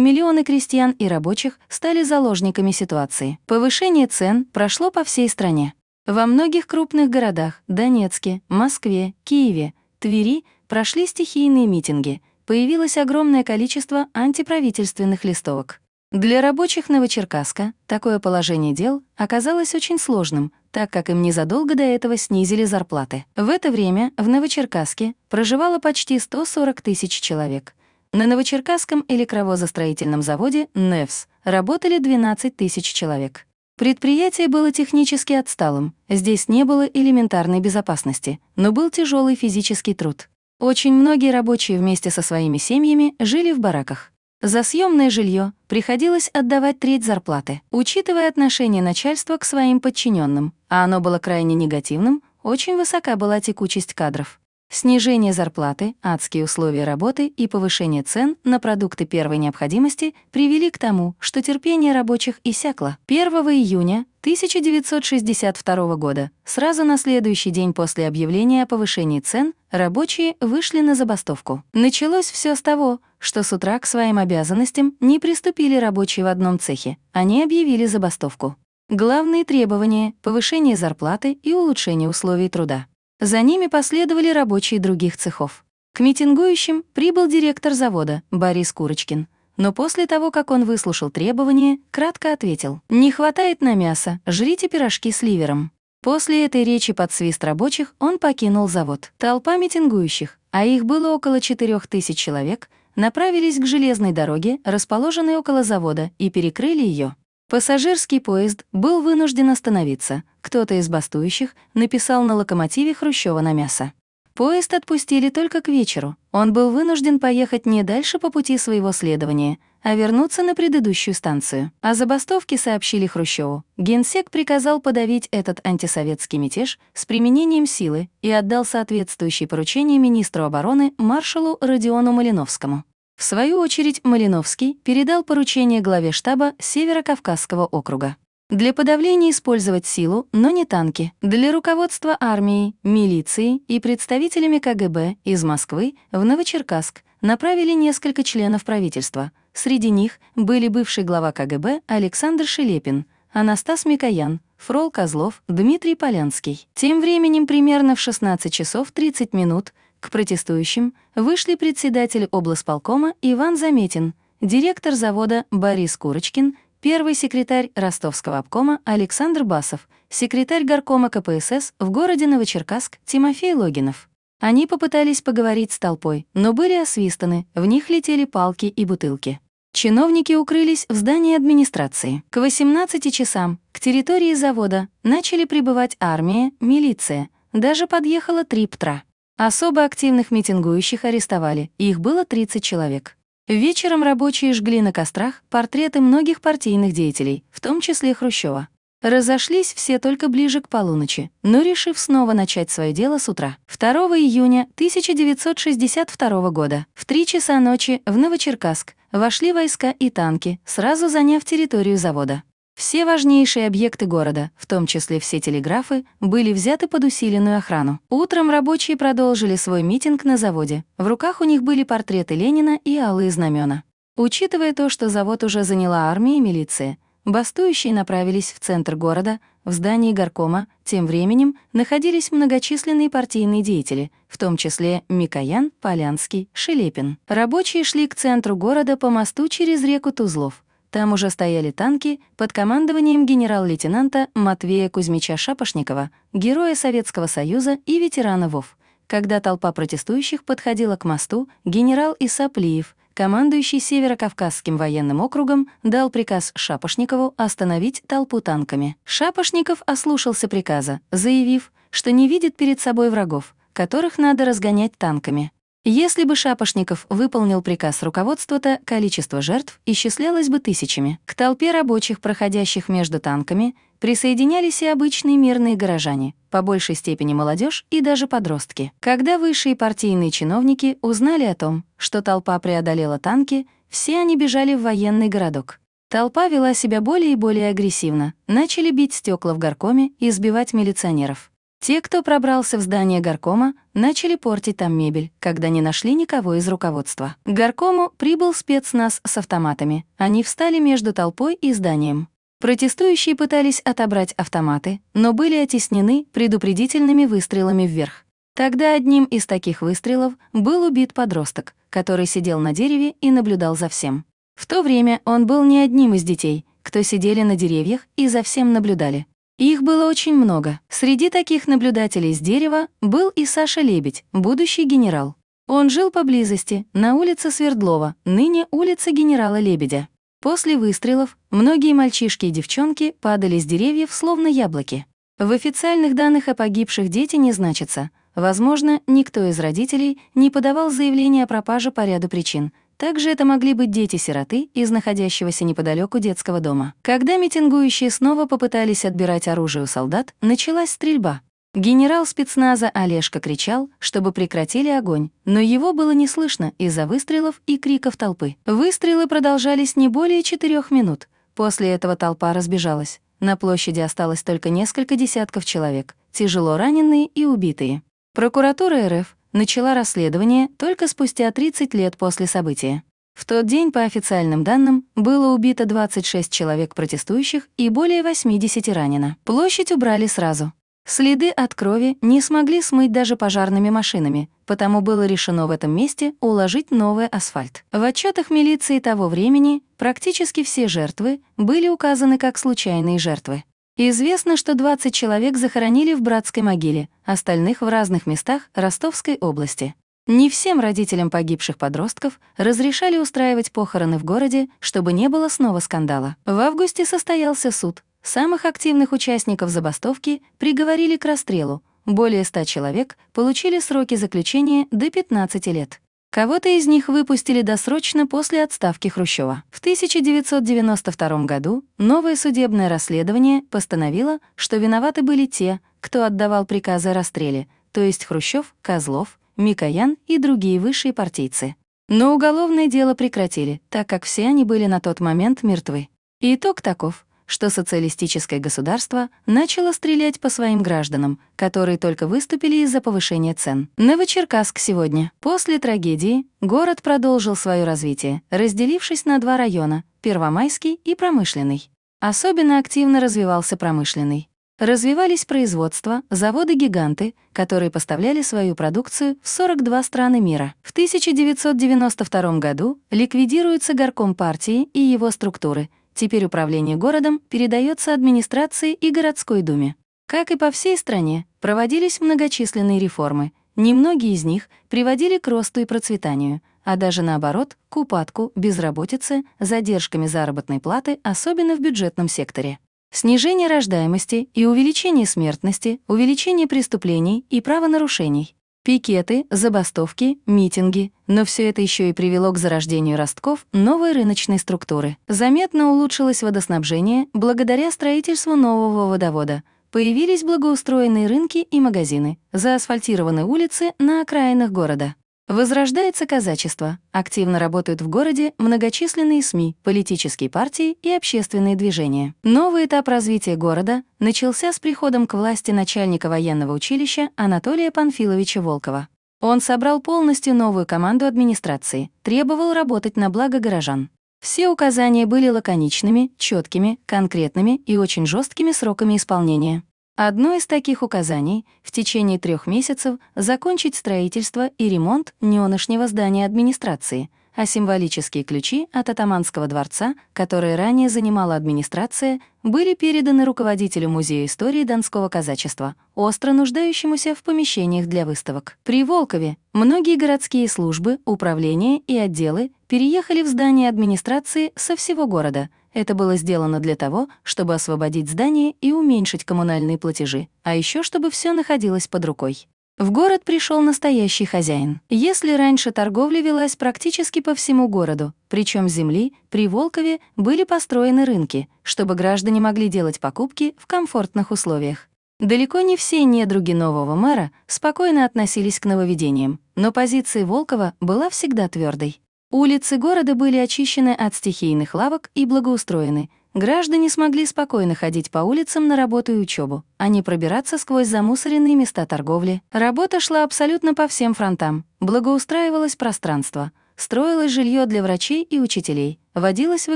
миллионы 0.00 0.42
крестьян 0.42 0.90
и 0.90 1.06
рабочих 1.06 1.60
стали 1.68 2.02
заложниками 2.02 2.72
ситуации. 2.72 3.38
Повышение 3.46 4.08
цен 4.08 4.44
прошло 4.52 4.90
по 4.90 5.04
всей 5.04 5.28
стране. 5.28 5.74
Во 6.06 6.26
многих 6.26 6.66
крупных 6.66 7.08
городах— 7.08 7.62
Донецке, 7.68 8.42
Москве, 8.48 9.14
Киеве, 9.22 9.74
Твери— 10.00 10.44
прошли 10.66 11.06
стихийные 11.06 11.68
митинги, 11.68 12.20
появилось 12.46 12.96
огромное 12.96 13.44
количество 13.44 14.08
антиправительственных 14.12 15.22
листовок. 15.24 15.80
Для 16.10 16.40
рабочих 16.40 16.88
Новочеркасска 16.88 17.72
такое 17.86 18.18
положение 18.18 18.74
дел 18.74 19.04
оказалось 19.16 19.72
очень 19.72 20.00
сложным, 20.00 20.52
так 20.72 20.90
как 20.90 21.10
им 21.10 21.22
незадолго 21.22 21.76
до 21.76 21.84
этого 21.84 22.16
снизили 22.16 22.64
зарплаты. 22.64 23.24
В 23.36 23.48
это 23.48 23.70
время 23.70 24.10
в 24.16 24.26
Новочеркасске 24.28 25.14
проживало 25.28 25.78
почти 25.78 26.18
140 26.18 26.82
тысяч 26.82 27.12
человек. 27.20 27.75
На 28.16 28.26
Новочеркасском 28.26 29.04
электровозостроительном 29.08 30.22
заводе 30.22 30.68
«НЭВС» 30.72 31.28
работали 31.44 31.98
12 31.98 32.56
тысяч 32.56 32.86
человек. 32.94 33.46
Предприятие 33.76 34.48
было 34.48 34.72
технически 34.72 35.34
отсталым, 35.34 35.92
здесь 36.08 36.48
не 36.48 36.64
было 36.64 36.86
элементарной 36.86 37.60
безопасности, 37.60 38.40
но 38.56 38.72
был 38.72 38.88
тяжелый 38.88 39.34
физический 39.34 39.92
труд. 39.92 40.30
Очень 40.58 40.94
многие 40.94 41.30
рабочие 41.30 41.78
вместе 41.78 42.10
со 42.10 42.22
своими 42.22 42.56
семьями 42.56 43.14
жили 43.18 43.52
в 43.52 43.60
бараках. 43.60 44.12
За 44.40 44.62
съемное 44.62 45.10
жилье 45.10 45.52
приходилось 45.68 46.30
отдавать 46.32 46.80
треть 46.80 47.04
зарплаты. 47.04 47.60
Учитывая 47.70 48.30
отношение 48.30 48.82
начальства 48.82 49.36
к 49.36 49.44
своим 49.44 49.78
подчиненным, 49.78 50.54
а 50.70 50.84
оно 50.84 51.00
было 51.00 51.18
крайне 51.18 51.54
негативным, 51.54 52.22
очень 52.42 52.78
высока 52.78 53.16
была 53.16 53.42
текучесть 53.42 53.92
кадров. 53.92 54.40
Снижение 54.68 55.32
зарплаты, 55.32 55.94
адские 56.02 56.44
условия 56.44 56.84
работы 56.84 57.28
и 57.28 57.46
повышение 57.46 58.02
цен 58.02 58.36
на 58.44 58.58
продукты 58.58 59.06
первой 59.06 59.38
необходимости 59.38 60.14
привели 60.32 60.70
к 60.70 60.78
тому, 60.78 61.14
что 61.18 61.40
терпение 61.40 61.94
рабочих 61.94 62.40
иссякло. 62.44 62.98
1 63.06 63.28
июня 63.28 64.06
1962 64.20 65.96
года, 65.96 66.30
сразу 66.44 66.84
на 66.84 66.98
следующий 66.98 67.50
день 67.50 67.72
после 67.72 68.08
объявления 68.08 68.64
о 68.64 68.66
повышении 68.66 69.20
цен, 69.20 69.54
рабочие 69.70 70.34
вышли 70.40 70.80
на 70.80 70.94
забастовку. 70.94 71.62
Началось 71.72 72.30
все 72.30 72.56
с 72.56 72.60
того, 72.60 73.00
что 73.18 73.44
с 73.44 73.52
утра 73.52 73.78
к 73.78 73.86
своим 73.86 74.18
обязанностям 74.18 74.94
не 75.00 75.20
приступили 75.20 75.76
рабочие 75.76 76.24
в 76.24 76.28
одном 76.28 76.58
цехе, 76.58 76.98
они 77.12 77.42
объявили 77.42 77.86
забастовку. 77.86 78.56
Главные 78.88 79.44
требования— 79.44 80.14
повышение 80.22 80.76
зарплаты 80.76 81.32
и 81.32 81.54
улучшение 81.54 82.08
условий 82.08 82.48
труда. 82.48 82.86
За 83.20 83.40
ними 83.40 83.66
последовали 83.66 84.30
рабочие 84.30 84.78
других 84.78 85.16
цехов. 85.16 85.64
К 85.94 86.00
митингующим 86.00 86.84
прибыл 86.92 87.26
директор 87.28 87.72
завода 87.72 88.22
Борис 88.30 88.72
Курочкин. 88.72 89.26
Но 89.56 89.72
после 89.72 90.06
того, 90.06 90.30
как 90.30 90.50
он 90.50 90.64
выслушал 90.64 91.10
требования, 91.10 91.78
кратко 91.90 92.34
ответил 92.34 92.82
«Не 92.90 93.10
хватает 93.10 93.62
на 93.62 93.74
мясо, 93.74 94.20
жрите 94.26 94.68
пирожки 94.68 95.10
с 95.10 95.22
ливером». 95.22 95.72
После 96.02 96.44
этой 96.44 96.62
речи 96.62 96.92
под 96.92 97.10
свист 97.10 97.42
рабочих 97.42 97.94
он 97.98 98.18
покинул 98.18 98.68
завод. 98.68 99.12
Толпа 99.16 99.56
митингующих, 99.56 100.38
а 100.50 100.66
их 100.66 100.84
было 100.84 101.14
около 101.14 101.40
4000 101.40 102.12
человек, 102.14 102.68
направились 102.96 103.58
к 103.58 103.66
железной 103.66 104.12
дороге, 104.12 104.58
расположенной 104.64 105.36
около 105.36 105.62
завода, 105.62 106.10
и 106.18 106.28
перекрыли 106.28 106.82
ее. 106.82 107.16
Пассажирский 107.48 108.20
поезд 108.20 108.64
был 108.72 109.02
вынужден 109.02 109.50
остановиться. 109.50 110.24
Кто-то 110.40 110.74
из 110.74 110.88
бастующих 110.88 111.54
написал 111.74 112.24
на 112.24 112.34
локомотиве 112.34 112.92
Хрущева 112.92 113.40
на 113.40 113.52
мясо. 113.52 113.92
Поезд 114.34 114.74
отпустили 114.74 115.30
только 115.30 115.60
к 115.60 115.68
вечеру. 115.68 116.16
Он 116.32 116.52
был 116.52 116.70
вынужден 116.70 117.20
поехать 117.20 117.64
не 117.64 117.84
дальше 117.84 118.18
по 118.18 118.30
пути 118.30 118.58
своего 118.58 118.90
следования, 118.90 119.58
а 119.80 119.94
вернуться 119.94 120.42
на 120.42 120.56
предыдущую 120.56 121.14
станцию. 121.14 121.70
О 121.82 121.94
забастовке 121.94 122.58
сообщили 122.58 123.06
Хрущеву. 123.06 123.62
Генсек 123.76 124.32
приказал 124.32 124.80
подавить 124.80 125.28
этот 125.30 125.64
антисоветский 125.64 126.38
мятеж 126.38 126.80
с 126.94 127.06
применением 127.06 127.64
силы 127.64 128.10
и 128.22 128.30
отдал 128.30 128.64
соответствующие 128.64 129.46
поручения 129.46 129.98
министру 129.98 130.42
обороны 130.42 130.94
маршалу 130.98 131.58
Родиону 131.60 132.10
Малиновскому. 132.10 132.82
В 133.16 133.22
свою 133.22 133.60
очередь 133.60 134.04
Малиновский 134.04 134.74
передал 134.84 135.24
поручение 135.24 135.80
главе 135.80 136.12
штаба 136.12 136.52
Северо-Кавказского 136.58 137.64
округа. 137.64 138.16
Для 138.50 138.74
подавления 138.74 139.30
использовать 139.30 139.86
силу, 139.86 140.28
но 140.32 140.50
не 140.50 140.66
танки. 140.66 141.14
Для 141.22 141.50
руководства 141.50 142.16
армией, 142.20 142.76
милицией 142.82 143.64
и 143.68 143.80
представителями 143.80 144.58
КГБ 144.58 145.16
из 145.24 145.42
Москвы 145.44 145.94
в 146.12 146.22
Новочеркасск 146.22 147.02
направили 147.22 147.72
несколько 147.72 148.22
членов 148.22 148.64
правительства. 148.64 149.32
Среди 149.54 149.88
них 149.88 150.20
были 150.34 150.68
бывший 150.68 151.02
глава 151.02 151.32
КГБ 151.32 151.80
Александр 151.86 152.46
Шелепин, 152.46 153.06
Анастас 153.32 153.86
Микоян, 153.86 154.40
Фрол 154.58 154.90
Козлов, 154.90 155.42
Дмитрий 155.48 155.94
Полянский. 155.94 156.68
Тем 156.74 157.00
временем 157.00 157.46
примерно 157.46 157.96
в 157.96 158.00
16 158.00 158.52
часов 158.52 158.92
30 158.92 159.32
минут 159.32 159.72
к 160.06 160.10
протестующим 160.10 160.94
вышли 161.16 161.56
председатель 161.56 162.28
облсполкома 162.30 163.14
Иван 163.22 163.56
Заметин, 163.56 164.14
директор 164.40 164.94
завода 164.94 165.46
Борис 165.50 165.96
Курочкин, 165.96 166.56
первый 166.80 167.14
секретарь 167.14 167.72
ростовского 167.74 168.38
обкома 168.38 168.78
Александр 168.84 169.42
Басов, 169.42 169.88
секретарь 170.08 170.62
горкома 170.62 171.10
КПСС 171.10 171.72
в 171.80 171.90
городе 171.90 172.28
Новочеркасск 172.28 172.98
Тимофей 173.04 173.54
Логинов. 173.54 174.08
Они 174.38 174.68
попытались 174.68 175.22
поговорить 175.22 175.72
с 175.72 175.80
толпой, 175.80 176.28
но 176.34 176.52
были 176.52 176.74
освистаны, 176.74 177.48
в 177.56 177.66
них 177.66 177.90
летели 177.90 178.26
палки 178.26 178.66
и 178.66 178.84
бутылки. 178.84 179.40
Чиновники 179.72 180.34
укрылись 180.34 180.86
в 180.88 180.94
здании 180.94 181.34
администрации. 181.34 182.22
К 182.30 182.36
18 182.36 183.12
часам 183.12 183.58
к 183.72 183.80
территории 183.80 184.34
завода 184.34 184.86
начали 185.02 185.46
прибывать 185.46 185.96
армия, 185.98 186.52
милиция. 186.60 187.28
Даже 187.52 187.88
подъехала 187.88 188.44
три 188.44 188.68
птра. 188.68 189.02
Особо 189.36 189.84
активных 189.84 190.30
митингующих 190.30 191.04
арестовали, 191.04 191.70
их 191.76 192.00
было 192.00 192.24
30 192.24 192.64
человек. 192.64 193.18
Вечером 193.46 194.02
рабочие 194.02 194.54
жгли 194.54 194.80
на 194.80 194.92
кострах 194.92 195.42
портреты 195.50 196.00
многих 196.00 196.40
партийных 196.40 196.94
деятелей, 196.94 197.44
в 197.50 197.60
том 197.60 197.82
числе 197.82 198.14
Хрущева. 198.14 198.68
Разошлись 199.02 199.74
все 199.74 199.98
только 199.98 200.28
ближе 200.28 200.62
к 200.62 200.70
полуночи, 200.70 201.30
но 201.42 201.60
решив 201.60 201.98
снова 201.98 202.32
начать 202.32 202.70
свое 202.70 202.94
дело 202.94 203.18
с 203.18 203.28
утра. 203.28 203.58
2 203.68 203.90
июня 204.16 204.68
1962 204.74 206.50
года 206.50 206.86
в 206.94 207.04
3 207.04 207.26
часа 207.26 207.60
ночи 207.60 208.00
в 208.06 208.16
Новочеркасск 208.16 208.94
вошли 209.12 209.52
войска 209.52 209.90
и 209.90 210.08
танки, 210.08 210.60
сразу 210.64 211.08
заняв 211.08 211.44
территорию 211.44 211.98
завода. 211.98 212.42
Все 212.76 213.06
важнейшие 213.06 213.66
объекты 213.66 214.04
города, 214.04 214.50
в 214.54 214.66
том 214.66 214.86
числе 214.86 215.18
все 215.18 215.40
телеграфы, 215.40 216.04
были 216.20 216.52
взяты 216.52 216.88
под 216.88 217.04
усиленную 217.04 217.56
охрану. 217.56 218.00
Утром 218.10 218.50
рабочие 218.50 218.98
продолжили 218.98 219.56
свой 219.56 219.82
митинг 219.82 220.24
на 220.24 220.36
заводе. 220.36 220.84
В 220.98 221.06
руках 221.06 221.40
у 221.40 221.44
них 221.44 221.62
были 221.62 221.84
портреты 221.84 222.34
Ленина 222.34 222.78
и 222.84 222.98
алые 222.98 223.30
знамена. 223.30 223.82
Учитывая 224.18 224.74
то, 224.74 224.90
что 224.90 225.08
завод 225.08 225.42
уже 225.42 225.64
заняла 225.64 226.10
армия 226.10 226.36
и 226.36 226.40
милиция, 226.40 226.98
бастующие 227.24 227.94
направились 227.94 228.52
в 228.52 228.60
центр 228.60 228.94
города, 228.94 229.40
в 229.64 229.72
здании 229.72 230.12
горкома, 230.12 230.66
тем 230.84 231.06
временем 231.06 231.56
находились 231.72 232.30
многочисленные 232.30 233.08
партийные 233.08 233.62
деятели, 233.62 234.12
в 234.28 234.36
том 234.36 234.58
числе 234.58 235.02
Микоян, 235.08 235.72
Полянский, 235.80 236.50
Шелепин. 236.52 237.16
Рабочие 237.26 237.84
шли 237.84 238.06
к 238.06 238.14
центру 238.14 238.54
города 238.54 238.98
по 238.98 239.08
мосту 239.08 239.48
через 239.48 239.82
реку 239.82 240.12
Тузлов. 240.12 240.62
Там 240.96 241.12
уже 241.12 241.28
стояли 241.28 241.72
танки 241.72 242.20
под 242.38 242.54
командованием 242.54 243.26
генерал-лейтенанта 243.26 244.28
Матвея 244.34 244.88
Кузьмича 244.88 245.36
Шапошникова, 245.36 246.10
героя 246.32 246.74
Советского 246.74 247.26
Союза 247.26 247.76
и 247.84 247.98
ветерана 247.98 248.48
ВОВ. 248.48 248.78
Когда 249.06 249.40
толпа 249.40 249.72
протестующих 249.72 250.42
подходила 250.42 250.96
к 250.96 251.04
мосту, 251.04 251.50
генерал 251.66 252.16
Исаплиев, 252.18 252.96
командующий 253.12 253.78
Северо-Кавказским 253.78 254.78
военным 254.78 255.20
округом, 255.20 255.68
дал 255.82 256.08
приказ 256.08 256.52
Шапошникову 256.54 257.34
остановить 257.36 258.02
толпу 258.06 258.40
танками. 258.40 258.96
Шапошников 259.04 259.82
ослушался 259.84 260.48
приказа, 260.48 261.00
заявив, 261.10 261.72
что 261.90 262.10
не 262.10 262.26
видит 262.26 262.56
перед 262.56 262.80
собой 262.80 263.10
врагов, 263.10 263.54
которых 263.74 264.16
надо 264.16 264.46
разгонять 264.46 264.96
танками. 264.96 265.52
Если 265.88 266.24
бы 266.24 266.34
Шапошников 266.34 267.06
выполнил 267.10 267.62
приказ 267.62 268.02
руководства-то, 268.02 268.80
количество 268.84 269.40
жертв 269.40 269.80
исчислялось 269.86 270.48
бы 270.48 270.58
тысячами. 270.58 271.20
К 271.24 271.36
толпе 271.36 271.70
рабочих, 271.70 272.20
проходящих 272.20 272.88
между 272.88 273.20
танками, 273.20 273.76
присоединялись 274.00 274.82
и 274.82 274.88
обычные 274.88 275.36
мирные 275.36 275.76
горожане, 275.76 276.34
по 276.50 276.60
большей 276.60 276.96
степени 276.96 277.34
молодежь 277.34 277.86
и 277.90 278.00
даже 278.00 278.26
подростки. 278.26 278.90
Когда 278.98 279.38
высшие 279.38 279.76
партийные 279.76 280.32
чиновники 280.32 280.98
узнали 281.02 281.44
о 281.44 281.54
том, 281.54 281.84
что 281.96 282.20
толпа 282.20 282.58
преодолела 282.58 283.20
танки, 283.20 283.68
все 283.88 284.18
они 284.18 284.34
бежали 284.34 284.74
в 284.74 284.82
военный 284.82 285.28
городок. 285.28 285.78
Толпа 286.08 286.48
вела 286.48 286.74
себя 286.74 287.00
более 287.00 287.34
и 287.34 287.36
более 287.36 287.68
агрессивно, 287.68 288.34
начали 288.48 288.90
бить 288.90 289.14
стекла 289.14 289.54
в 289.54 289.58
горкоме 289.58 290.10
и 290.18 290.30
избивать 290.30 290.72
милиционеров. 290.72 291.52
Те, 291.80 292.00
кто 292.00 292.22
пробрался 292.22 292.78
в 292.78 292.80
здание 292.80 293.20
горкома, 293.20 293.74
начали 293.94 294.36
портить 294.36 294.78
там 294.78 294.96
мебель, 294.96 295.30
когда 295.38 295.68
не 295.68 295.80
нашли 295.80 296.14
никого 296.14 296.54
из 296.54 296.66
руководства. 296.68 297.36
К 297.44 297.50
горкому 297.50 298.10
прибыл 298.16 298.54
спецназ 298.54 299.20
с 299.24 299.38
автоматами. 299.38 300.06
Они 300.16 300.42
встали 300.42 300.78
между 300.78 301.12
толпой 301.12 301.54
и 301.54 301.72
зданием. 301.72 302.28
Протестующие 302.58 303.36
пытались 303.36 303.80
отобрать 303.80 304.32
автоматы, 304.32 305.00
но 305.12 305.32
были 305.32 305.56
оттеснены 305.56 306.26
предупредительными 306.32 307.26
выстрелами 307.26 307.86
вверх. 307.86 308.24
Тогда 308.54 308.94
одним 308.94 309.24
из 309.24 309.46
таких 309.46 309.82
выстрелов 309.82 310.32
был 310.54 310.84
убит 310.84 311.12
подросток, 311.12 311.74
который 311.90 312.24
сидел 312.24 312.58
на 312.58 312.72
дереве 312.72 313.10
и 313.20 313.30
наблюдал 313.30 313.76
за 313.76 313.90
всем. 313.90 314.24
В 314.54 314.66
то 314.66 314.82
время 314.82 315.20
он 315.26 315.46
был 315.46 315.62
не 315.64 315.80
одним 315.80 316.14
из 316.14 316.24
детей, 316.24 316.64
кто 316.82 317.02
сидели 317.02 317.42
на 317.42 317.56
деревьях 317.56 318.08
и 318.16 318.28
за 318.28 318.42
всем 318.42 318.72
наблюдали. 318.72 319.26
Их 319.58 319.82
было 319.82 320.06
очень 320.06 320.34
много. 320.34 320.80
Среди 320.90 321.30
таких 321.30 321.66
наблюдателей 321.66 322.34
с 322.34 322.40
дерева 322.40 322.88
был 323.00 323.30
и 323.30 323.46
Саша 323.46 323.80
Лебедь, 323.80 324.24
будущий 324.32 324.84
генерал. 324.84 325.34
Он 325.66 325.88
жил 325.88 326.10
поблизости, 326.10 326.86
на 326.92 327.14
улице 327.14 327.50
Свердлова, 327.50 328.16
ныне 328.26 328.66
улица 328.70 329.12
генерала 329.12 329.58
Лебедя. 329.58 330.08
После 330.42 330.76
выстрелов 330.76 331.38
многие 331.50 331.94
мальчишки 331.94 332.46
и 332.46 332.50
девчонки 332.50 333.14
падали 333.20 333.58
с 333.58 333.64
деревьев 333.64 334.12
словно 334.12 334.46
яблоки. 334.46 335.06
В 335.38 335.50
официальных 335.50 336.14
данных 336.14 336.48
о 336.48 336.54
погибших 336.54 337.08
дети 337.08 337.36
не 337.36 337.52
значится. 337.52 338.10
Возможно, 338.34 339.00
никто 339.06 339.42
из 339.48 339.58
родителей 339.58 340.20
не 340.34 340.50
подавал 340.50 340.90
заявление 340.90 341.44
о 341.44 341.46
пропаже 341.46 341.90
по 341.90 342.04
ряду 342.04 342.28
причин, 342.28 342.72
также 342.96 343.30
это 343.30 343.44
могли 343.44 343.74
быть 343.74 343.90
дети-сироты 343.90 344.70
из 344.74 344.90
находящегося 344.90 345.64
неподалеку 345.64 346.18
детского 346.18 346.60
дома. 346.60 346.94
Когда 347.02 347.36
митингующие 347.36 348.10
снова 348.10 348.46
попытались 348.46 349.04
отбирать 349.04 349.48
оружие 349.48 349.84
у 349.84 349.86
солдат, 349.86 350.34
началась 350.40 350.90
стрельба. 350.90 351.40
Генерал 351.74 352.24
спецназа 352.24 352.88
Олежка 352.88 353.38
кричал, 353.38 353.90
чтобы 353.98 354.32
прекратили 354.32 354.88
огонь, 354.88 355.28
но 355.44 355.60
его 355.60 355.92
было 355.92 356.12
не 356.12 356.26
слышно 356.26 356.72
из-за 356.78 357.06
выстрелов 357.06 357.60
и 357.66 357.76
криков 357.76 358.16
толпы. 358.16 358.56
Выстрелы 358.64 359.26
продолжались 359.26 359.94
не 359.94 360.08
более 360.08 360.42
четырех 360.42 360.90
минут. 360.90 361.28
После 361.54 361.88
этого 361.88 362.16
толпа 362.16 362.54
разбежалась. 362.54 363.20
На 363.40 363.56
площади 363.56 364.00
осталось 364.00 364.42
только 364.42 364.70
несколько 364.70 365.16
десятков 365.16 365.66
человек, 365.66 366.16
тяжело 366.32 366.78
раненые 366.78 367.26
и 367.26 367.44
убитые. 367.44 368.02
Прокуратура 368.32 369.08
РФ 369.10 369.35
начала 369.56 369.94
расследование 369.94 370.68
только 370.78 371.08
спустя 371.08 371.50
30 371.50 371.94
лет 371.94 372.16
после 372.16 372.46
события. 372.46 373.02
В 373.34 373.44
тот 373.44 373.66
день, 373.66 373.92
по 373.92 374.02
официальным 374.02 374.64
данным, 374.64 375.04
было 375.14 375.54
убито 375.54 375.84
26 375.84 376.50
человек 376.50 376.94
протестующих 376.94 377.68
и 377.76 377.88
более 377.90 378.22
80 378.22 378.88
ранено. 378.88 379.36
Площадь 379.44 379.92
убрали 379.92 380.26
сразу. 380.26 380.72
Следы 381.08 381.50
от 381.50 381.74
крови 381.74 382.18
не 382.20 382.40
смогли 382.40 382.82
смыть 382.82 383.12
даже 383.12 383.36
пожарными 383.36 383.90
машинами, 383.90 384.48
потому 384.64 385.02
было 385.02 385.26
решено 385.26 385.66
в 385.66 385.70
этом 385.70 385.92
месте 385.92 386.34
уложить 386.40 386.90
новый 386.90 387.26
асфальт. 387.26 387.84
В 387.92 388.02
отчетах 388.02 388.50
милиции 388.50 388.98
того 388.98 389.28
времени 389.28 389.82
практически 389.98 390.64
все 390.64 390.88
жертвы 390.88 391.40
были 391.56 391.88
указаны 391.88 392.38
как 392.38 392.58
случайные 392.58 393.18
жертвы. 393.18 393.62
Известно, 393.98 394.58
что 394.58 394.74
20 394.74 395.14
человек 395.14 395.56
захоронили 395.56 396.12
в 396.12 396.20
братской 396.20 396.62
могиле, 396.62 397.08
остальных 397.24 397.80
в 397.80 397.88
разных 397.88 398.26
местах 398.26 398.68
Ростовской 398.74 399.38
области. 399.40 399.94
Не 400.26 400.50
всем 400.50 400.80
родителям 400.80 401.30
погибших 401.30 401.78
подростков 401.78 402.38
разрешали 402.58 403.16
устраивать 403.16 403.72
похороны 403.72 404.18
в 404.18 404.24
городе, 404.24 404.68
чтобы 404.80 405.14
не 405.14 405.30
было 405.30 405.48
снова 405.48 405.78
скандала. 405.78 406.36
В 406.44 406.58
августе 406.58 407.06
состоялся 407.06 407.70
суд. 407.70 408.04
Самых 408.22 408.66
активных 408.66 409.12
участников 409.12 409.70
забастовки 409.70 410.42
приговорили 410.58 411.16
к 411.16 411.24
расстрелу. 411.24 411.82
Более 412.04 412.44
100 412.44 412.64
человек 412.64 413.16
получили 413.32 413.78
сроки 413.78 414.16
заключения 414.16 414.86
до 414.90 415.10
15 415.10 415.68
лет. 415.68 416.02
Кого-то 416.36 416.68
из 416.68 416.86
них 416.86 417.08
выпустили 417.08 417.62
досрочно 417.62 418.26
после 418.26 418.62
отставки 418.62 419.08
Хрущева. 419.08 419.62
В 419.70 419.80
1992 419.80 421.44
году 421.46 421.82
новое 421.96 422.36
судебное 422.36 422.90
расследование 422.90 423.62
постановило, 423.70 424.40
что 424.54 424.76
виноваты 424.76 425.22
были 425.22 425.46
те, 425.46 425.80
кто 426.00 426.24
отдавал 426.24 426.66
приказы 426.66 427.08
о 427.08 427.14
расстреле, 427.14 427.68
то 427.90 428.02
есть 428.02 428.26
Хрущев, 428.26 428.74
Козлов, 428.82 429.38
Микоян 429.56 430.18
и 430.26 430.36
другие 430.36 430.78
высшие 430.78 431.14
партийцы. 431.14 431.74
Но 432.10 432.34
уголовное 432.34 432.86
дело 432.86 433.14
прекратили, 433.14 433.80
так 433.88 434.06
как 434.06 434.24
все 434.24 434.46
они 434.46 434.64
были 434.64 434.84
на 434.84 435.00
тот 435.00 435.20
момент 435.20 435.62
мертвы. 435.62 436.10
итог 436.42 436.82
таков 436.82 437.25
что 437.46 437.70
социалистическое 437.70 438.60
государство 438.60 439.28
начало 439.46 439.92
стрелять 439.92 440.40
по 440.40 440.50
своим 440.50 440.82
гражданам, 440.82 441.40
которые 441.54 441.96
только 441.96 442.26
выступили 442.26 442.76
из-за 442.84 443.00
повышения 443.00 443.54
цен. 443.54 443.88
Новочеркасск 443.96 444.78
сегодня. 444.78 445.32
После 445.40 445.78
трагедии 445.78 446.46
город 446.60 447.02
продолжил 447.02 447.56
свое 447.56 447.84
развитие, 447.84 448.42
разделившись 448.50 449.24
на 449.24 449.38
два 449.38 449.56
района— 449.56 450.04
Первомайский 450.20 451.00
и 451.04 451.14
Промышленный. 451.14 451.88
Особенно 452.20 452.78
активно 452.78 453.20
развивался 453.20 453.76
промышленный. 453.76 454.48
Развивались 454.78 455.46
производства, 455.46 456.20
заводы-гиганты, 456.28 457.34
которые 457.54 457.90
поставляли 457.90 458.42
свою 458.42 458.74
продукцию 458.74 459.38
в 459.40 459.48
42 459.48 460.02
страны 460.02 460.38
мира. 460.38 460.74
В 460.82 460.90
1992 460.90 462.58
году 462.58 463.00
ликвидируется 463.10 463.94
горком 463.94 464.34
партии 464.34 464.82
и 464.92 465.00
его 465.00 465.30
структуры— 465.30 465.88
Теперь 466.16 466.46
управление 466.46 466.96
городом 466.96 467.42
передается 467.50 468.14
администрации 468.14 468.94
и 468.94 469.10
городской 469.10 469.60
думе. 469.60 469.96
Как 470.26 470.50
и 470.50 470.56
по 470.56 470.70
всей 470.70 470.96
стране, 470.96 471.44
проводились 471.60 472.22
многочисленные 472.22 472.98
реформы. 472.98 473.52
Немногие 473.76 474.32
из 474.32 474.42
них 474.42 474.70
приводили 474.88 475.36
к 475.36 475.46
росту 475.46 475.80
и 475.80 475.84
процветанию, 475.84 476.62
а 476.84 476.96
даже 476.96 477.20
наоборот, 477.20 477.76
к 477.90 477.98
упадку, 477.98 478.50
безработице, 478.56 479.44
задержками 479.60 480.26
заработной 480.26 480.80
платы, 480.80 481.20
особенно 481.22 481.76
в 481.76 481.80
бюджетном 481.80 482.28
секторе. 482.28 482.78
Снижение 483.12 483.68
рождаемости 483.68 484.48
и 484.54 484.64
увеличение 484.64 485.26
смертности, 485.26 486.00
увеличение 486.08 486.66
преступлений 486.66 487.44
и 487.50 487.60
правонарушений. 487.60 488.55
Пикеты, 488.86 489.46
забастовки, 489.50 490.38
митинги. 490.46 491.10
Но 491.26 491.44
все 491.44 491.70
это 491.70 491.82
еще 491.82 492.08
и 492.08 492.12
привело 492.12 492.52
к 492.52 492.58
зарождению 492.58 493.16
ростков 493.16 493.66
новой 493.72 494.12
рыночной 494.12 494.60
структуры. 494.60 495.16
Заметно 495.26 495.90
улучшилось 495.90 496.44
водоснабжение 496.44 497.26
благодаря 497.32 497.90
строительству 497.90 498.54
нового 498.54 499.08
водовода. 499.08 499.64
Появились 499.90 500.44
благоустроенные 500.44 501.26
рынки 501.26 501.66
и 501.68 501.80
магазины, 501.80 502.38
заасфальтированы 502.52 503.44
улицы 503.44 503.90
на 503.98 504.20
окраинах 504.20 504.70
города. 504.70 505.16
Возрождается 505.48 506.26
казачество. 506.26 506.98
Активно 507.12 507.60
работают 507.60 508.02
в 508.02 508.08
городе 508.08 508.52
многочисленные 508.58 509.44
СМИ, 509.44 509.76
политические 509.84 510.50
партии 510.50 510.98
и 511.02 511.10
общественные 511.12 511.76
движения. 511.76 512.34
Новый 512.42 512.86
этап 512.86 513.06
развития 513.06 513.54
города 513.54 514.02
начался 514.18 514.72
с 514.72 514.80
приходом 514.80 515.28
к 515.28 515.34
власти 515.34 515.70
начальника 515.70 516.28
военного 516.28 516.72
училища 516.72 517.30
Анатолия 517.36 517.92
Панфиловича 517.92 518.60
Волкова. 518.60 519.06
Он 519.40 519.60
собрал 519.60 520.00
полностью 520.00 520.52
новую 520.52 520.84
команду 520.84 521.26
администрации, 521.26 522.10
требовал 522.22 522.72
работать 522.72 523.16
на 523.16 523.30
благо 523.30 523.60
горожан. 523.60 524.10
Все 524.40 524.68
указания 524.68 525.26
были 525.26 525.48
лаконичными, 525.48 526.32
четкими, 526.38 526.98
конкретными 527.06 527.76
и 527.86 527.96
очень 527.96 528.26
жесткими 528.26 528.72
сроками 528.72 529.16
исполнения. 529.16 529.84
Одно 530.16 530.54
из 530.54 530.66
таких 530.66 531.02
указаний— 531.02 531.66
в 531.82 531.92
течение 531.92 532.38
трех 532.38 532.66
месяцев 532.66 533.18
закончить 533.34 533.96
строительство 533.96 534.68
и 534.78 534.88
ремонт 534.88 535.34
неоношнего 535.42 536.08
здания 536.08 536.46
администрации, 536.46 537.28
а 537.54 537.66
символические 537.66 538.42
ключи 538.42 538.88
от 538.92 539.10
атаманского 539.10 539.66
дворца, 539.66 540.14
которые 540.32 540.76
ранее 540.76 541.10
занимала 541.10 541.54
администрация, 541.54 542.40
были 542.62 542.94
переданы 542.94 543.44
руководителю 543.44 544.08
Музея 544.08 544.46
истории 544.46 544.84
Донского 544.84 545.28
казачества, 545.28 545.94
остро 546.14 546.52
нуждающемуся 546.52 547.34
в 547.34 547.42
помещениях 547.42 548.06
для 548.06 548.24
выставок. 548.24 548.78
При 548.84 549.04
Волкове 549.04 549.58
многие 549.74 550.16
городские 550.16 550.66
службы, 550.70 551.18
управления 551.26 551.98
и 552.06 552.16
отделы 552.16 552.70
переехали 552.88 553.42
в 553.42 553.48
здание 553.48 553.90
администрации 553.90 554.72
со 554.76 554.96
всего 554.96 555.26
города. 555.26 555.68
Это 555.96 556.12
было 556.12 556.36
сделано 556.36 556.78
для 556.78 556.94
того, 556.94 557.26
чтобы 557.42 557.74
освободить 557.74 558.28
здание 558.28 558.74
и 558.82 558.92
уменьшить 558.92 559.44
коммунальные 559.44 559.96
платежи, 559.96 560.48
а 560.62 560.76
еще 560.76 561.02
чтобы 561.02 561.30
все 561.30 561.54
находилось 561.54 562.06
под 562.06 562.26
рукой. 562.26 562.68
В 562.98 563.10
город 563.10 563.44
пришел 563.46 563.80
настоящий 563.80 564.44
хозяин. 564.44 565.00
Если 565.08 565.54
раньше 565.54 565.92
торговля 565.92 566.42
велась 566.42 566.76
практически 566.76 567.40
по 567.40 567.54
всему 567.54 567.88
городу, 567.88 568.34
причем 568.50 568.90
земли, 568.90 569.32
при 569.48 569.68
Волкове 569.68 570.20
были 570.36 570.64
построены 570.64 571.24
рынки, 571.24 571.66
чтобы 571.82 572.14
граждане 572.14 572.60
могли 572.60 572.88
делать 572.88 573.18
покупки 573.18 573.74
в 573.78 573.86
комфортных 573.86 574.50
условиях. 574.50 575.08
Далеко 575.40 575.80
не 575.80 575.96
все 575.96 576.24
недруги 576.24 576.72
нового 576.72 577.14
мэра 577.14 577.52
спокойно 577.66 578.26
относились 578.26 578.80
к 578.80 578.84
нововведениям, 578.84 579.60
но 579.76 579.92
позиция 579.92 580.44
Волкова 580.44 580.92
была 581.00 581.30
всегда 581.30 581.70
твердой. 581.70 582.20
Улицы 582.50 582.96
города 582.96 583.34
были 583.34 583.56
очищены 583.56 584.14
от 584.14 584.34
стихийных 584.34 584.94
лавок 584.94 585.30
и 585.34 585.46
благоустроены. 585.46 586.30
Граждане 586.54 587.10
смогли 587.10 587.44
спокойно 587.44 587.94
ходить 587.94 588.30
по 588.30 588.38
улицам 588.38 588.86
на 588.86 588.96
работу 588.96 589.32
и 589.32 589.36
учебу, 589.36 589.84
а 589.98 590.08
не 590.08 590.22
пробираться 590.22 590.78
сквозь 590.78 591.08
замусоренные 591.08 591.74
места 591.74 592.06
торговли. 592.06 592.62
Работа 592.70 593.18
шла 593.18 593.42
абсолютно 593.42 593.94
по 593.94 594.06
всем 594.06 594.32
фронтам. 594.32 594.84
Благоустраивалось 595.00 595.96
пространство, 595.96 596.70
строилось 596.94 597.50
жилье 597.50 597.84
для 597.84 598.02
врачей 598.02 598.44
и 598.44 598.60
учителей, 598.60 599.18
вводилось 599.34 599.88
в 599.88 599.94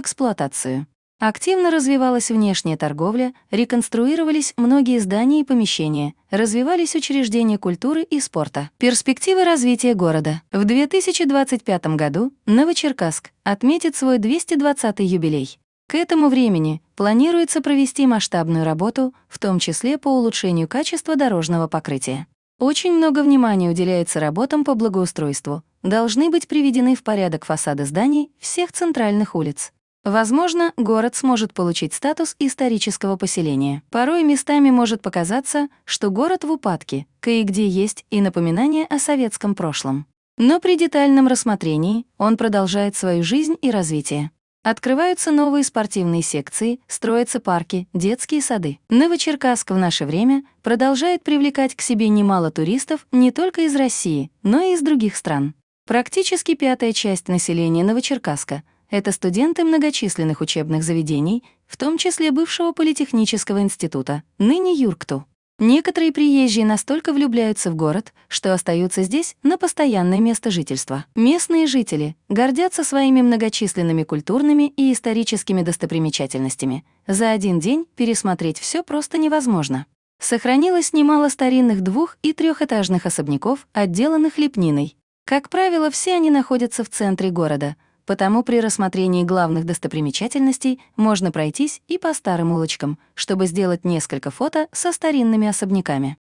эксплуатацию. 0.00 0.86
Активно 1.20 1.70
развивалась 1.70 2.30
внешняя 2.30 2.78
торговля, 2.78 3.34
реконструировались 3.50 4.54
многие 4.56 4.98
здания 5.00 5.40
и 5.40 5.44
помещения, 5.44 6.14
развивались 6.30 6.94
учреждения 6.94 7.58
культуры 7.58 8.02
и 8.04 8.20
спорта. 8.20 8.70
Перспективы 8.78 9.44
развития 9.44 9.92
города. 9.92 10.40
В 10.50 10.64
2025 10.64 11.86
году 11.88 12.32
Новочеркасск 12.46 13.32
отметит 13.44 13.96
свой 13.96 14.16
220-й 14.16 15.04
юбилей. 15.04 15.58
К 15.88 15.96
этому 15.96 16.30
времени 16.30 16.80
планируется 16.96 17.60
провести 17.60 18.06
масштабную 18.06 18.64
работу, 18.64 19.12
в 19.28 19.38
том 19.38 19.58
числе 19.58 19.98
по 19.98 20.08
улучшению 20.08 20.68
качества 20.68 21.16
дорожного 21.16 21.68
покрытия. 21.68 22.28
Очень 22.58 22.94
много 22.94 23.22
внимания 23.22 23.68
уделяется 23.68 24.20
работам 24.20 24.64
по 24.64 24.74
благоустройству. 24.74 25.64
Должны 25.82 26.30
быть 26.30 26.48
приведены 26.48 26.94
в 26.94 27.02
порядок 27.02 27.44
фасады 27.44 27.84
зданий 27.84 28.30
всех 28.38 28.72
центральных 28.72 29.34
улиц. 29.34 29.74
Возможно, 30.04 30.72
город 30.78 31.14
сможет 31.14 31.52
получить 31.52 31.92
статус 31.92 32.34
исторического 32.38 33.16
поселения. 33.16 33.82
Порой 33.90 34.22
местами 34.22 34.70
может 34.70 35.02
показаться, 35.02 35.68
что 35.84 36.10
город 36.10 36.44
в 36.44 36.50
упадке, 36.50 37.06
кое-где 37.20 37.68
есть 37.68 38.06
и 38.10 38.22
напоминание 38.22 38.86
о 38.86 38.98
советском 38.98 39.54
прошлом. 39.54 40.06
Но 40.38 40.58
при 40.58 40.78
детальном 40.78 41.28
рассмотрении 41.28 42.06
он 42.16 42.38
продолжает 42.38 42.96
свою 42.96 43.22
жизнь 43.22 43.56
и 43.60 43.70
развитие. 43.70 44.30
Открываются 44.62 45.32
новые 45.32 45.64
спортивные 45.64 46.22
секции, 46.22 46.80
строятся 46.86 47.40
парки, 47.40 47.86
детские 47.92 48.40
сады. 48.40 48.78
Новочеркасск 48.88 49.70
в 49.70 49.76
наше 49.76 50.06
время 50.06 50.44
продолжает 50.62 51.22
привлекать 51.22 51.74
к 51.74 51.82
себе 51.82 52.08
немало 52.08 52.50
туристов 52.50 53.06
не 53.12 53.32
только 53.32 53.62
из 53.62 53.76
России, 53.76 54.30
но 54.42 54.62
и 54.62 54.72
из 54.72 54.80
других 54.80 55.16
стран. 55.16 55.54
Практически 55.86 56.54
пятая 56.54 56.92
часть 56.92 57.28
населения 57.28 57.84
Новочеркасска 57.84 58.62
это 58.90 59.12
студенты 59.12 59.64
многочисленных 59.64 60.40
учебных 60.40 60.82
заведений, 60.82 61.44
в 61.66 61.76
том 61.76 61.96
числе 61.96 62.32
бывшего 62.32 62.72
политехнического 62.72 63.60
института, 63.62 64.24
ныне 64.38 64.74
Юркту. 64.74 65.24
Некоторые 65.60 66.10
приезжие 66.10 66.64
настолько 66.64 67.12
влюбляются 67.12 67.70
в 67.70 67.76
город, 67.76 68.14
что 68.28 68.54
остаются 68.54 69.02
здесь 69.02 69.36
на 69.42 69.58
постоянное 69.58 70.18
место 70.18 70.50
жительства. 70.50 71.04
Местные 71.14 71.66
жители 71.66 72.16
гордятся 72.30 72.82
своими 72.82 73.20
многочисленными 73.20 74.04
культурными 74.04 74.68
и 74.68 74.90
историческими 74.90 75.60
достопримечательностями. 75.60 76.84
За 77.06 77.30
один 77.30 77.60
день 77.60 77.86
пересмотреть 77.94 78.58
все 78.58 78.82
просто 78.82 79.18
невозможно. 79.18 79.84
Сохранилось 80.18 80.94
немало 80.94 81.28
старинных 81.28 81.82
двух- 81.82 82.16
и 82.22 82.32
трехэтажных 82.32 83.04
особняков, 83.04 83.68
отделанных 83.74 84.38
лепниной. 84.38 84.96
Как 85.26 85.50
правило, 85.50 85.90
все 85.90 86.14
они 86.14 86.30
находятся 86.30 86.84
в 86.84 86.88
центре 86.88 87.30
города— 87.30 87.76
Потому 88.10 88.42
при 88.42 88.58
рассмотрении 88.60 89.22
главных 89.22 89.64
достопримечательностей 89.64 90.80
можно 90.96 91.30
пройтись 91.30 91.80
и 91.86 91.96
по 91.96 92.12
старым 92.12 92.50
улочкам, 92.50 92.98
чтобы 93.14 93.46
сделать 93.46 93.84
несколько 93.84 94.32
фото 94.32 94.66
со 94.72 94.90
старинными 94.90 95.46
особняками. 95.46 96.08